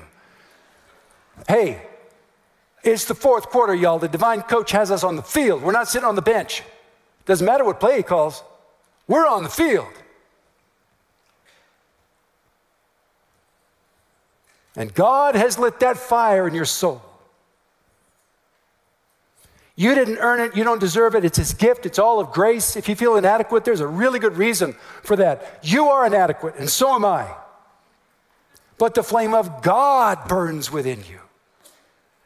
Hey, 1.47 1.86
it's 2.84 3.05
the 3.05 3.16
fourth 3.16 3.49
quarter, 3.49 3.76
y'all. 3.76 3.99
The 3.99 4.08
divine 4.08 4.41
coach 4.41 4.72
has 4.72 4.89
us 4.89 5.03
on 5.03 5.16
the 5.16 5.22
field. 5.22 5.62
We're 5.62 5.72
not 5.72 5.88
sitting 5.88 6.08
on 6.08 6.16
the 6.16 6.22
bench. 6.22 6.64
Doesn't 7.28 7.46
matter 7.46 7.66
what 7.66 7.80
play 7.80 7.98
he 7.98 8.04
calls, 8.04 8.42
we're 9.08 9.28
on 9.28 9.44
the 9.44 9.50
field. 9.50 9.94
And 14.78 14.94
God 14.94 15.36
has 15.36 15.60
lit 15.60 15.80
that 15.82 15.98
fire 15.98 16.48
in 16.48 16.54
your 16.54 16.66
soul. 16.66 17.02
You 19.76 19.94
didn't 19.94 20.20
earn 20.20 20.40
it, 20.40 20.56
you 20.56 20.64
don't 20.64 20.80
deserve 20.80 21.16
it. 21.16 21.26
It's 21.26 21.38
His 21.38 21.54
gift, 21.54 21.86
it's 21.86 22.00
all 22.00 22.20
of 22.20 22.32
grace. 22.32 22.76
If 22.76 22.88
you 22.88 22.96
feel 22.96 23.18
inadequate, 23.18 23.66
there's 23.66 23.82
a 23.82 23.88
really 23.88 24.20
good 24.20 24.38
reason 24.38 24.74
for 25.04 25.16
that. 25.18 25.60
You 25.62 25.88
are 25.90 26.08
inadequate, 26.08 26.56
and 26.58 26.70
so 26.70 26.96
am 26.96 27.04
I. 27.04 27.30
But 28.78 28.96
the 28.96 29.04
flame 29.04 29.34
of 29.34 29.62
God 29.62 30.28
burns 30.28 30.72
within 30.72 31.04
you. 31.10 31.20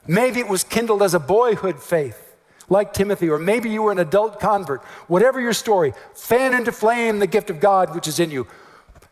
Maybe 0.07 0.39
it 0.39 0.47
was 0.47 0.63
kindled 0.63 1.01
as 1.01 1.13
a 1.13 1.19
boyhood 1.19 1.81
faith 1.81 2.30
like 2.71 2.93
Timothy, 2.93 3.29
or 3.29 3.37
maybe 3.37 3.69
you 3.69 3.83
were 3.83 3.91
an 3.91 3.99
adult 3.99 4.39
convert. 4.39 4.81
Whatever 5.07 5.41
your 5.41 5.53
story, 5.53 5.93
fan 6.15 6.55
into 6.55 6.71
flame 6.71 7.19
the 7.19 7.27
gift 7.27 7.49
of 7.49 7.59
God 7.59 7.93
which 7.93 8.07
is 8.07 8.19
in 8.19 8.31
you. 8.31 8.47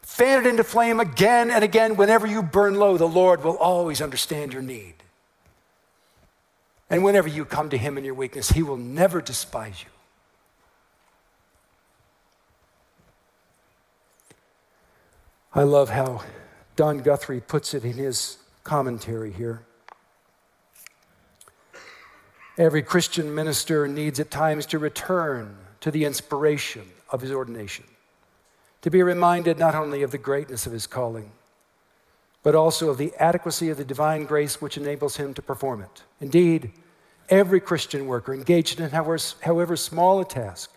Fan 0.02 0.46
it 0.46 0.48
into 0.48 0.64
flame 0.64 1.00
again 1.00 1.52
and 1.52 1.64
again. 1.64 1.98
Whenever 1.98 2.26
you 2.26 2.42
burn 2.42 2.76
low, 2.76 2.98
the 2.98 3.08
Lord 3.08 3.44
will 3.44 3.58
always 3.58 4.02
understand 4.02 4.54
your 4.54 4.62
need. 4.62 4.96
And 6.90 7.04
whenever 7.04 7.28
you 7.28 7.46
come 7.46 7.70
to 7.70 7.78
Him 7.78 7.98
in 7.98 8.06
your 8.06 8.16
weakness, 8.16 8.50
He 8.50 8.64
will 8.64 8.78
never 8.78 9.22
despise 9.22 9.84
you. 9.84 9.90
I 15.54 15.64
love 15.64 15.90
how 15.90 16.24
Don 16.76 17.00
Guthrie 17.00 17.42
puts 17.42 17.74
it 17.74 17.84
in 17.84 17.94
his 17.94 18.38
commentary 18.64 19.32
here. 19.32 19.64
Every 22.60 22.82
Christian 22.82 23.34
minister 23.34 23.88
needs 23.88 24.20
at 24.20 24.30
times 24.30 24.66
to 24.66 24.80
return 24.80 25.56
to 25.80 25.92
the 25.92 26.04
inspiration 26.04 26.84
of 27.10 27.22
his 27.22 27.32
ordination, 27.32 27.86
to 28.82 28.92
be 28.92 29.02
reminded 29.02 29.58
not 29.58 29.76
only 29.76 30.04
of 30.04 30.12
the 30.12 30.18
greatness 30.18 30.66
of 30.66 30.74
his 30.74 30.86
calling, 30.86 31.32
but 32.44 32.56
also 32.56 32.90
of 32.90 32.98
the 32.98 33.14
adequacy 33.18 33.70
of 33.70 33.78
the 33.78 33.86
divine 33.86 34.26
grace 34.26 34.62
which 34.62 34.76
enables 34.78 35.16
him 35.16 35.34
to 35.36 35.42
perform 35.42 35.82
it. 35.82 36.04
Indeed, 36.20 36.74
every 37.30 37.62
Christian 37.62 38.08
worker 38.08 38.34
engaged 38.34 38.82
in 38.82 38.90
however, 38.90 39.18
however 39.40 39.78
small 39.78 40.20
a 40.20 40.26
task 40.26 40.70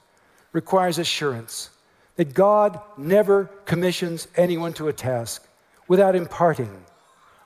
requires 0.53 0.99
assurance 0.99 1.71
that 2.15 2.33
God 2.33 2.81
never 2.97 3.47
commissions 3.65 4.29
anyone 4.37 4.73
to 4.75 4.87
a 4.87 4.93
task 4.93 5.49
without 5.89 6.15
imparting 6.15 6.85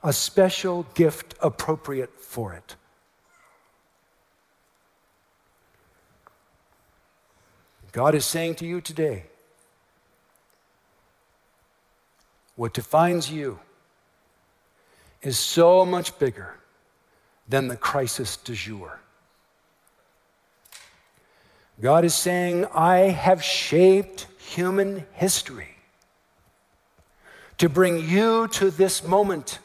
a 0.04 0.12
special 0.12 0.82
gift 0.92 1.34
appropriate 1.40 2.20
for 2.20 2.52
it. 2.52 2.76
God 7.92 8.14
is 8.14 8.24
saying 8.24 8.56
to 8.56 8.66
you 8.66 8.80
today 8.80 9.24
what 12.56 12.72
defines 12.72 13.30
you 13.30 13.58
is 15.22 15.38
so 15.38 15.84
much 15.84 16.18
bigger 16.18 16.54
than 17.48 17.68
the 17.68 17.76
crisis 17.76 18.36
du 18.36 18.54
jour. 18.54 19.00
God 21.80 22.04
is 22.04 22.14
saying, 22.14 22.66
I 22.74 22.98
have 23.10 23.42
shaped 23.42 24.26
human 24.38 25.04
history 25.12 25.76
to 27.58 27.68
bring 27.68 28.08
you 28.08 28.48
to 28.48 28.70
this 28.70 29.04
moment. 29.04 29.58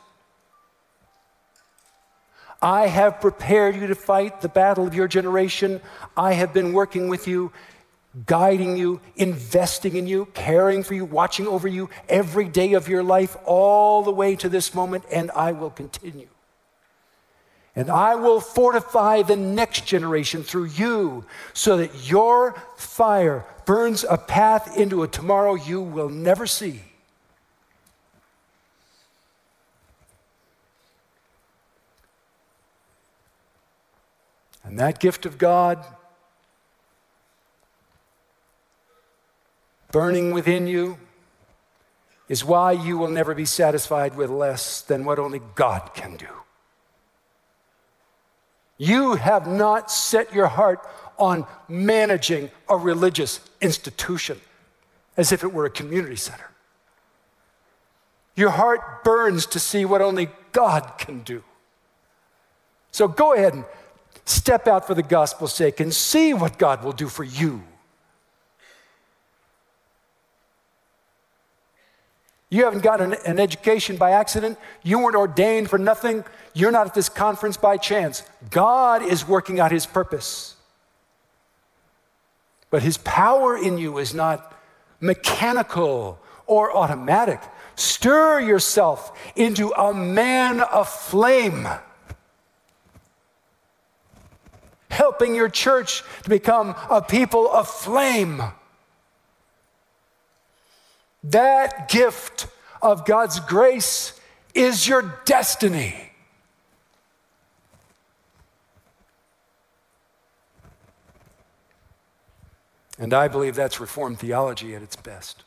I 2.62 2.88
have 2.88 3.22
prepared 3.22 3.76
you 3.76 3.88
to 3.88 3.96
fight 3.96 4.42
the 4.42 4.50
battle 4.50 4.86
of 4.86 4.94
your 4.94 5.08
generation. 5.08 5.82
I 6.16 6.34
have 6.34 6.54
been 6.54 6.74
working 6.74 7.08
with 7.08 7.28
you, 7.28 7.52
guiding 8.26 8.76
you, 8.76 9.00
investing 9.16 9.96
in 9.96 10.06
you, 10.06 10.26
caring 10.34 10.84
for 10.84 10.94
you, 10.94 11.06
watching 11.06 11.48
over 11.48 11.68
you 11.68 11.90
every 12.10 12.48
day 12.48 12.74
of 12.74 12.90
your 12.90 13.04
life, 13.04 13.38
all 13.46 14.04
the 14.04 14.12
way 14.12 14.36
to 14.36 14.50
this 14.50 14.74
moment, 14.74 15.06
and 15.12 15.32
I 15.32 15.54
will 15.54 15.70
continue. 15.70 16.28
And 17.74 17.90
I 17.90 18.16
will 18.16 18.42
fortify 18.42 19.22
the 19.22 19.38
next 19.38 19.86
generation 19.86 20.44
through 20.44 20.66
you 20.66 21.26
so 21.54 21.78
that 21.78 22.10
your 22.10 22.54
fire 22.76 23.46
burns 23.66 24.04
a 24.10 24.18
path 24.18 24.78
into 24.78 25.04
a 25.04 25.08
tomorrow 25.08 25.56
you 25.56 25.82
will 25.82 26.10
never 26.10 26.46
see. 26.46 26.82
And 34.66 34.78
that 34.80 35.00
gift 35.00 35.26
of 35.26 35.38
God 35.38 35.86
burning 39.92 40.32
within 40.32 40.68
you 40.68 40.98
is 42.28 42.46
why 42.46 42.72
you 42.72 42.98
will 42.98 43.10
never 43.10 43.36
be 43.36 43.46
satisfied 43.46 44.16
with 44.16 44.30
less 44.30 44.82
than 44.82 45.04
what 45.04 45.20
only 45.20 45.42
God 45.56 45.92
can 45.94 46.16
do. 46.16 46.28
You 48.78 49.16
have 49.16 49.48
not 49.48 49.92
set 49.92 50.34
your 50.34 50.48
heart 50.48 50.88
on 51.20 51.46
managing 51.68 52.50
a 52.68 52.78
religious 52.78 53.40
institution 53.60 54.40
as 55.18 55.32
if 55.32 55.44
it 55.44 55.54
were 55.54 55.66
a 55.66 55.70
community 55.70 56.16
center. 56.16 56.50
Your 58.36 58.50
heart 58.50 59.04
burns 59.04 59.46
to 59.48 59.60
see 59.60 59.86
what 59.86 60.02
only 60.02 60.30
God 60.52 60.94
can 60.98 61.22
do. 61.22 61.44
So 62.92 63.08
go 63.08 63.34
ahead 63.34 63.54
and 63.54 63.66
step 64.26 64.68
out 64.68 64.88
for 64.88 64.94
the 64.94 65.04
gospel's 65.04 65.54
sake 65.54 65.80
and 65.80 65.94
see 65.94 66.34
what 66.34 66.58
God 66.58 66.84
will 66.84 66.92
do 66.92 67.08
for 67.08 67.24
you. 67.24 67.64
You 72.52 72.66
haven't 72.66 72.84
got 72.84 73.00
an, 73.00 73.16
an, 73.26 73.40
education 73.40 73.96
by 73.96 74.12
accident. 74.12 74.60
You 74.84 75.00
weren't 75.00 75.16
ordained 75.16 75.70
for 75.70 75.80
nothing. 75.80 76.26
You're 76.54 76.72
not 76.72 76.86
at 76.86 76.94
this 76.94 77.08
conference 77.08 77.56
by 77.56 77.78
chance. 77.78 78.24
God 78.50 79.02
is 79.02 79.26
working 79.26 79.62
out 79.62 79.72
his 79.72 79.86
purpose. 79.86 80.58
But 82.70 82.84
his 82.84 82.98
power 82.98 83.58
in 83.58 83.78
you 83.78 83.98
is 84.00 84.14
not 84.14 84.54
mechanical 85.00 86.20
or 86.46 86.76
automatic. 86.76 87.40
Stir 87.76 88.42
yourself 88.42 89.18
into 89.38 89.72
a 89.72 89.94
man 89.94 90.60
of 90.60 90.90
flame, 90.90 91.66
helping 94.90 95.36
your 95.36 95.48
church 95.48 96.04
to 96.24 96.30
become 96.30 96.76
a 96.90 97.02
people 97.02 97.50
of 97.50 97.70
flame. 97.70 98.44
That 101.24 101.88
gift 101.88 102.48
of 102.82 103.06
God's 103.06 103.40
grace 103.40 104.20
is 104.54 104.88
your 104.88 105.22
destiny. 105.26 106.12
And 112.98 113.14
I 113.14 113.28
believe 113.28 113.56
that's 113.56 113.80
Reformed 113.80 114.20
theology 114.20 114.76
at 114.76 114.82
its 114.82 114.96
best. 114.96 115.44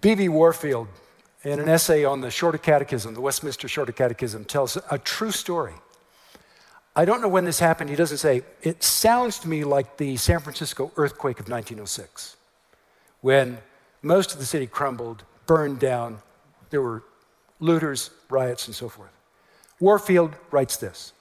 B.B. 0.00 0.28
Warfield, 0.28 0.88
in 1.44 1.60
an 1.60 1.68
essay 1.68 2.04
on 2.04 2.20
the 2.20 2.30
Shorter 2.30 2.58
Catechism, 2.58 3.14
the 3.14 3.20
Westminster 3.20 3.68
Shorter 3.68 3.92
Catechism, 3.92 4.44
tells 4.44 4.76
a 4.90 4.98
true 4.98 5.30
story 5.30 5.74
I 6.94 7.04
don't 7.04 7.22
know 7.22 7.28
when 7.28 7.44
this 7.44 7.58
happened. 7.58 7.88
He 7.90 7.96
doesn't 7.96 8.18
say. 8.18 8.42
It 8.62 8.82
sounds 8.82 9.38
to 9.40 9.48
me 9.48 9.64
like 9.64 9.96
the 9.96 10.16
San 10.16 10.40
Francisco 10.40 10.92
earthquake 10.96 11.40
of 11.40 11.48
1906, 11.48 12.36
when 13.22 13.58
most 14.02 14.32
of 14.32 14.38
the 14.38 14.44
city 14.44 14.66
crumbled, 14.66 15.24
burned 15.46 15.78
down. 15.78 16.18
There 16.70 16.82
were 16.82 17.02
looters, 17.60 18.10
riots, 18.28 18.66
and 18.66 18.74
so 18.74 18.88
forth. 18.88 19.10
Warfield 19.80 20.34
writes 20.50 20.76
this 20.76 21.12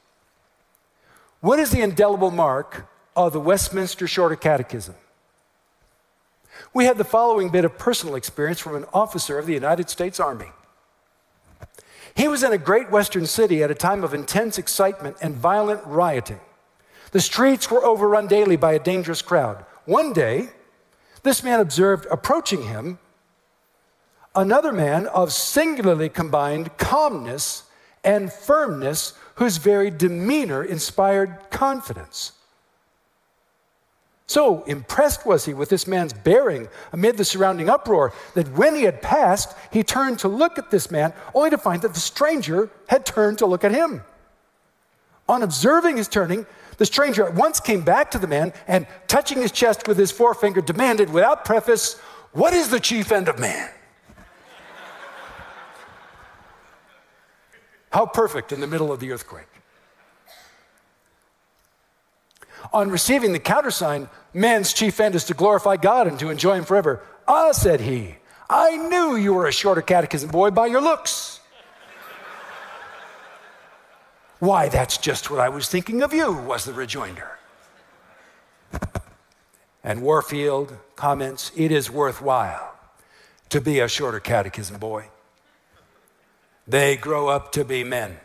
What 1.39 1.59
is 1.59 1.71
the 1.71 1.81
indelible 1.81 2.31
mark 2.31 2.87
of 3.15 3.33
the 3.33 3.39
Westminster 3.39 4.07
Shorter 4.07 4.35
Catechism? 4.35 4.95
We 6.73 6.85
had 6.85 6.97
the 6.97 7.03
following 7.05 7.49
bit 7.49 7.65
of 7.65 7.77
personal 7.77 8.15
experience 8.15 8.59
from 8.59 8.75
an 8.75 8.85
officer 8.93 9.39
of 9.39 9.45
the 9.45 9.53
United 9.53 9.89
States 9.89 10.19
Army. 10.19 10.51
He 12.15 12.27
was 12.27 12.43
in 12.43 12.51
a 12.51 12.57
great 12.57 12.91
western 12.91 13.25
city 13.25 13.63
at 13.63 13.71
a 13.71 13.75
time 13.75 14.03
of 14.03 14.13
intense 14.13 14.57
excitement 14.57 15.17
and 15.21 15.35
violent 15.35 15.81
rioting. 15.85 16.39
The 17.11 17.21
streets 17.21 17.69
were 17.69 17.83
overrun 17.83 18.27
daily 18.27 18.55
by 18.55 18.73
a 18.73 18.79
dangerous 18.79 19.21
crowd. 19.21 19.65
One 19.85 20.13
day, 20.13 20.49
this 21.23 21.43
man 21.43 21.59
observed 21.59 22.07
approaching 22.09 22.63
him 22.63 22.99
another 24.33 24.71
man 24.71 25.07
of 25.07 25.33
singularly 25.33 26.09
combined 26.09 26.77
calmness 26.77 27.63
and 28.03 28.31
firmness, 28.31 29.13
whose 29.35 29.57
very 29.57 29.91
demeanor 29.91 30.63
inspired 30.63 31.37
confidence. 31.49 32.31
So 34.31 34.63
impressed 34.63 35.25
was 35.25 35.43
he 35.43 35.53
with 35.53 35.67
this 35.67 35.85
man's 35.85 36.13
bearing 36.13 36.69
amid 36.93 37.17
the 37.17 37.25
surrounding 37.25 37.69
uproar 37.69 38.13
that 38.33 38.47
when 38.53 38.75
he 38.75 38.83
had 38.83 39.01
passed, 39.01 39.57
he 39.73 39.83
turned 39.83 40.19
to 40.19 40.29
look 40.29 40.57
at 40.57 40.71
this 40.71 40.89
man, 40.89 41.11
only 41.33 41.49
to 41.49 41.57
find 41.57 41.81
that 41.81 41.93
the 41.93 41.99
stranger 41.99 42.69
had 42.87 43.05
turned 43.05 43.39
to 43.39 43.45
look 43.45 43.65
at 43.65 43.73
him. 43.73 44.05
On 45.27 45.43
observing 45.43 45.97
his 45.97 46.07
turning, 46.07 46.45
the 46.77 46.85
stranger 46.85 47.27
at 47.27 47.35
once 47.35 47.59
came 47.59 47.81
back 47.81 48.09
to 48.11 48.17
the 48.17 48.25
man 48.25 48.53
and, 48.69 48.87
touching 49.09 49.41
his 49.41 49.51
chest 49.51 49.85
with 49.85 49.97
his 49.97 50.13
forefinger, 50.13 50.61
demanded 50.61 51.09
without 51.09 51.43
preface, 51.43 51.99
What 52.31 52.53
is 52.53 52.69
the 52.69 52.79
chief 52.79 53.11
end 53.11 53.27
of 53.27 53.37
man? 53.37 53.69
How 57.91 58.05
perfect 58.05 58.53
in 58.53 58.61
the 58.61 58.67
middle 58.67 58.93
of 58.93 59.01
the 59.01 59.11
earthquake. 59.11 59.47
On 62.71 62.89
receiving 62.89 63.33
the 63.33 63.39
countersign, 63.39 64.07
man's 64.33 64.73
chief 64.73 64.99
end 64.99 65.15
is 65.15 65.25
to 65.25 65.33
glorify 65.33 65.77
God 65.77 66.07
and 66.07 66.19
to 66.19 66.29
enjoy 66.29 66.55
Him 66.55 66.65
forever. 66.65 67.01
Ah, 67.27 67.51
said 67.51 67.81
he, 67.81 68.15
I 68.49 68.75
knew 68.75 69.15
you 69.15 69.33
were 69.33 69.47
a 69.47 69.51
shorter 69.51 69.81
catechism 69.81 70.29
boy 70.29 70.51
by 70.51 70.67
your 70.67 70.81
looks. 70.81 71.39
Why, 74.39 74.69
that's 74.69 74.97
just 74.97 75.29
what 75.29 75.39
I 75.39 75.49
was 75.49 75.69
thinking 75.69 76.01
of 76.01 76.13
you, 76.13 76.33
was 76.33 76.65
the 76.65 76.73
rejoinder. 76.73 77.37
And 79.83 80.01
Warfield 80.01 80.77
comments, 80.95 81.51
It 81.55 81.71
is 81.71 81.89
worthwhile 81.91 82.75
to 83.49 83.61
be 83.61 83.79
a 83.79 83.87
shorter 83.87 84.19
catechism 84.19 84.77
boy. 84.77 85.09
They 86.67 86.95
grow 86.95 87.27
up 87.27 87.51
to 87.53 87.63
be 87.63 87.83
men. 87.83 88.17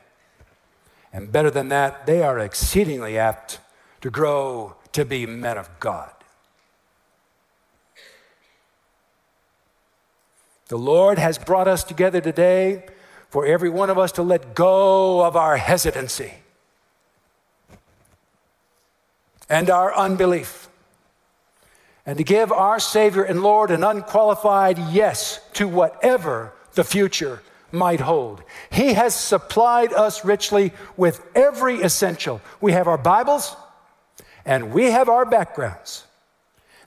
And 1.13 1.33
better 1.33 1.51
than 1.51 1.69
that, 1.69 2.07
they 2.07 2.23
are 2.23 2.39
exceedingly 2.39 3.19
apt 3.19 3.61
to 4.01 4.11
grow 4.11 4.77
to 4.97 5.05
be 5.05 5.27
men 5.27 5.59
of 5.59 5.69
God. 5.79 6.11
The 10.69 10.79
Lord 10.79 11.19
has 11.19 11.37
brought 11.37 11.69
us 11.69 11.85
together 11.85 12.23
today 12.23 12.87
for 13.29 13.45
every 13.45 13.69
one 13.69 13.91
of 13.91 13.99
us 13.99 14.13
to 14.13 14.23
let 14.23 14.55
go 14.55 15.23
of 15.23 15.37
our 15.37 15.59
hesitancy 15.59 16.33
and 19.51 19.69
our 19.69 19.95
unbelief 19.95 20.71
and 22.07 22.17
to 22.17 22.25
give 22.25 22.51
our 22.51 22.81
Savior 22.81 23.23
and 23.23 23.43
Lord 23.43 23.71
an 23.71 23.85
unqualified 23.85 24.79
yes 24.79 25.41
to 25.53 25.69
whatever 25.69 26.55
the 26.73 26.85
future 26.85 27.43
might 27.71 28.01
hold. 28.01 28.43
He 28.71 28.95
has 28.95 29.15
supplied 29.15 29.93
us 29.93 30.25
richly 30.25 30.73
with 30.97 31.21
every 31.35 31.83
essential. 31.83 32.41
We 32.63 32.73
have 32.73 32.89
our 32.89 32.97
Bibles, 32.97 33.55
and 34.47 34.73
we 34.73 34.93
have 34.93 35.09
our 35.09 35.27
backgrounds. 35.27 36.05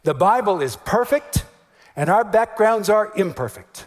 The 0.03 0.13
Bible 0.13 0.61
is 0.61 0.77
perfect, 0.77 1.43
and 1.95 2.09
our 2.09 2.23
backgrounds 2.23 2.89
are 2.89 3.11
imperfect. 3.15 3.85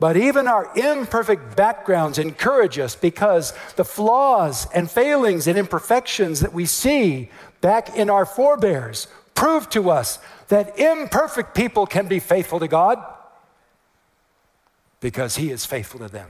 But 0.00 0.16
even 0.16 0.48
our 0.48 0.68
imperfect 0.74 1.54
backgrounds 1.54 2.18
encourage 2.18 2.78
us 2.78 2.96
because 2.96 3.52
the 3.76 3.84
flaws 3.84 4.66
and 4.74 4.90
failings 4.90 5.46
and 5.46 5.56
imperfections 5.56 6.40
that 6.40 6.52
we 6.52 6.66
see 6.66 7.30
back 7.60 7.96
in 7.96 8.10
our 8.10 8.26
forebears 8.26 9.06
prove 9.34 9.68
to 9.70 9.90
us 9.90 10.18
that 10.48 10.76
imperfect 10.78 11.54
people 11.54 11.86
can 11.86 12.08
be 12.08 12.18
faithful 12.18 12.58
to 12.58 12.66
God 12.66 13.00
because 15.00 15.36
He 15.36 15.50
is 15.50 15.64
faithful 15.64 16.00
to 16.00 16.08
them. 16.08 16.28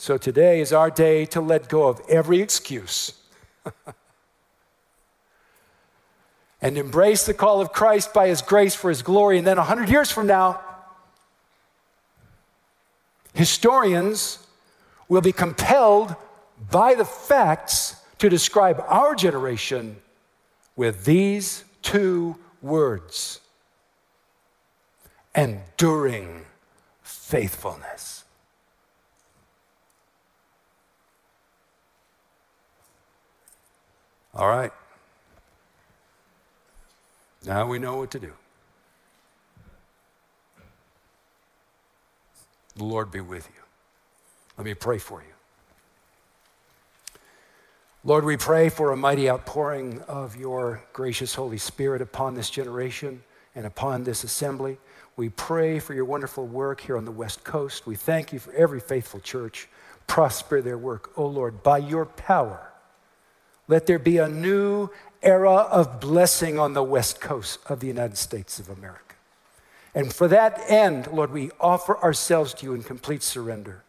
So 0.00 0.16
today 0.16 0.62
is 0.62 0.72
our 0.72 0.90
day 0.90 1.26
to 1.26 1.42
let 1.42 1.68
go 1.68 1.86
of 1.86 2.00
every 2.08 2.40
excuse 2.40 3.12
and 6.62 6.78
embrace 6.78 7.26
the 7.26 7.34
call 7.34 7.60
of 7.60 7.74
Christ 7.74 8.14
by 8.14 8.28
his 8.28 8.40
grace 8.40 8.74
for 8.74 8.88
his 8.88 9.02
glory. 9.02 9.36
And 9.36 9.46
then 9.46 9.58
100 9.58 9.90
years 9.90 10.10
from 10.10 10.26
now, 10.26 10.58
historians 13.34 14.38
will 15.06 15.20
be 15.20 15.32
compelled 15.32 16.16
by 16.70 16.94
the 16.94 17.04
facts 17.04 17.96
to 18.20 18.30
describe 18.30 18.82
our 18.88 19.14
generation 19.14 19.96
with 20.76 21.04
these 21.04 21.62
two 21.82 22.36
words 22.62 23.40
enduring 25.34 26.46
faithfulness. 27.02 28.19
All 34.40 34.48
right. 34.48 34.72
Now 37.44 37.66
we 37.66 37.78
know 37.78 37.96
what 37.96 38.10
to 38.12 38.18
do. 38.18 38.32
The 42.74 42.84
Lord 42.84 43.10
be 43.10 43.20
with 43.20 43.46
you. 43.54 43.62
Let 44.56 44.64
me 44.64 44.72
pray 44.72 44.96
for 44.96 45.20
you. 45.20 45.28
Lord, 48.02 48.24
we 48.24 48.38
pray 48.38 48.70
for 48.70 48.92
a 48.92 48.96
mighty 48.96 49.28
outpouring 49.28 50.00
of 50.08 50.36
your 50.36 50.82
gracious 50.94 51.34
Holy 51.34 51.58
Spirit 51.58 52.00
upon 52.00 52.32
this 52.32 52.48
generation 52.48 53.22
and 53.54 53.66
upon 53.66 54.04
this 54.04 54.24
assembly. 54.24 54.78
We 55.16 55.28
pray 55.28 55.80
for 55.80 55.92
your 55.92 56.06
wonderful 56.06 56.46
work 56.46 56.80
here 56.80 56.96
on 56.96 57.04
the 57.04 57.10
West 57.10 57.44
Coast. 57.44 57.86
We 57.86 57.94
thank 57.94 58.32
you 58.32 58.38
for 58.38 58.54
every 58.54 58.80
faithful 58.80 59.20
church. 59.20 59.68
Prosper 60.06 60.62
their 60.62 60.78
work, 60.78 61.10
O 61.18 61.24
oh 61.24 61.26
Lord, 61.26 61.62
by 61.62 61.76
your 61.76 62.06
power. 62.06 62.69
Let 63.70 63.86
there 63.86 63.98
be 64.00 64.18
a 64.18 64.28
new 64.28 64.90
era 65.22 65.52
of 65.52 66.00
blessing 66.00 66.58
on 66.58 66.74
the 66.74 66.82
West 66.82 67.20
Coast 67.20 67.60
of 67.68 67.78
the 67.78 67.86
United 67.86 68.18
States 68.18 68.58
of 68.58 68.68
America. 68.68 69.14
And 69.94 70.12
for 70.12 70.26
that 70.26 70.60
end, 70.68 71.06
Lord, 71.12 71.32
we 71.32 71.52
offer 71.60 71.96
ourselves 71.98 72.52
to 72.54 72.66
you 72.66 72.74
in 72.74 72.82
complete 72.82 73.22
surrender. 73.22 73.84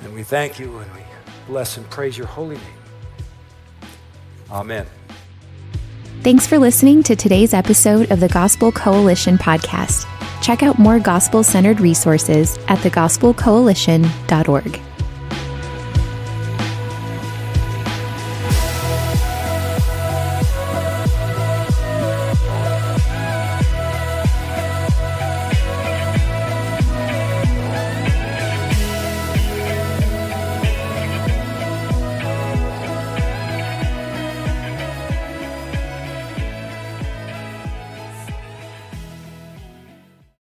And 0.00 0.14
we 0.14 0.22
thank 0.22 0.58
you 0.58 0.78
and 0.78 0.90
we 0.94 1.00
bless 1.46 1.76
and 1.76 1.88
praise 1.90 2.16
your 2.16 2.26
holy 2.26 2.56
name. 2.56 2.64
Amen. 4.50 4.86
Thanks 6.22 6.46
for 6.46 6.58
listening 6.58 7.02
to 7.02 7.14
today's 7.14 7.52
episode 7.52 8.10
of 8.10 8.18
the 8.18 8.28
Gospel 8.28 8.72
Coalition 8.72 9.36
podcast. 9.36 10.06
Check 10.40 10.62
out 10.62 10.78
more 10.78 10.98
gospel 10.98 11.44
centered 11.44 11.80
resources 11.80 12.56
at 12.68 12.78
thegospelcoalition.org. 12.78 14.80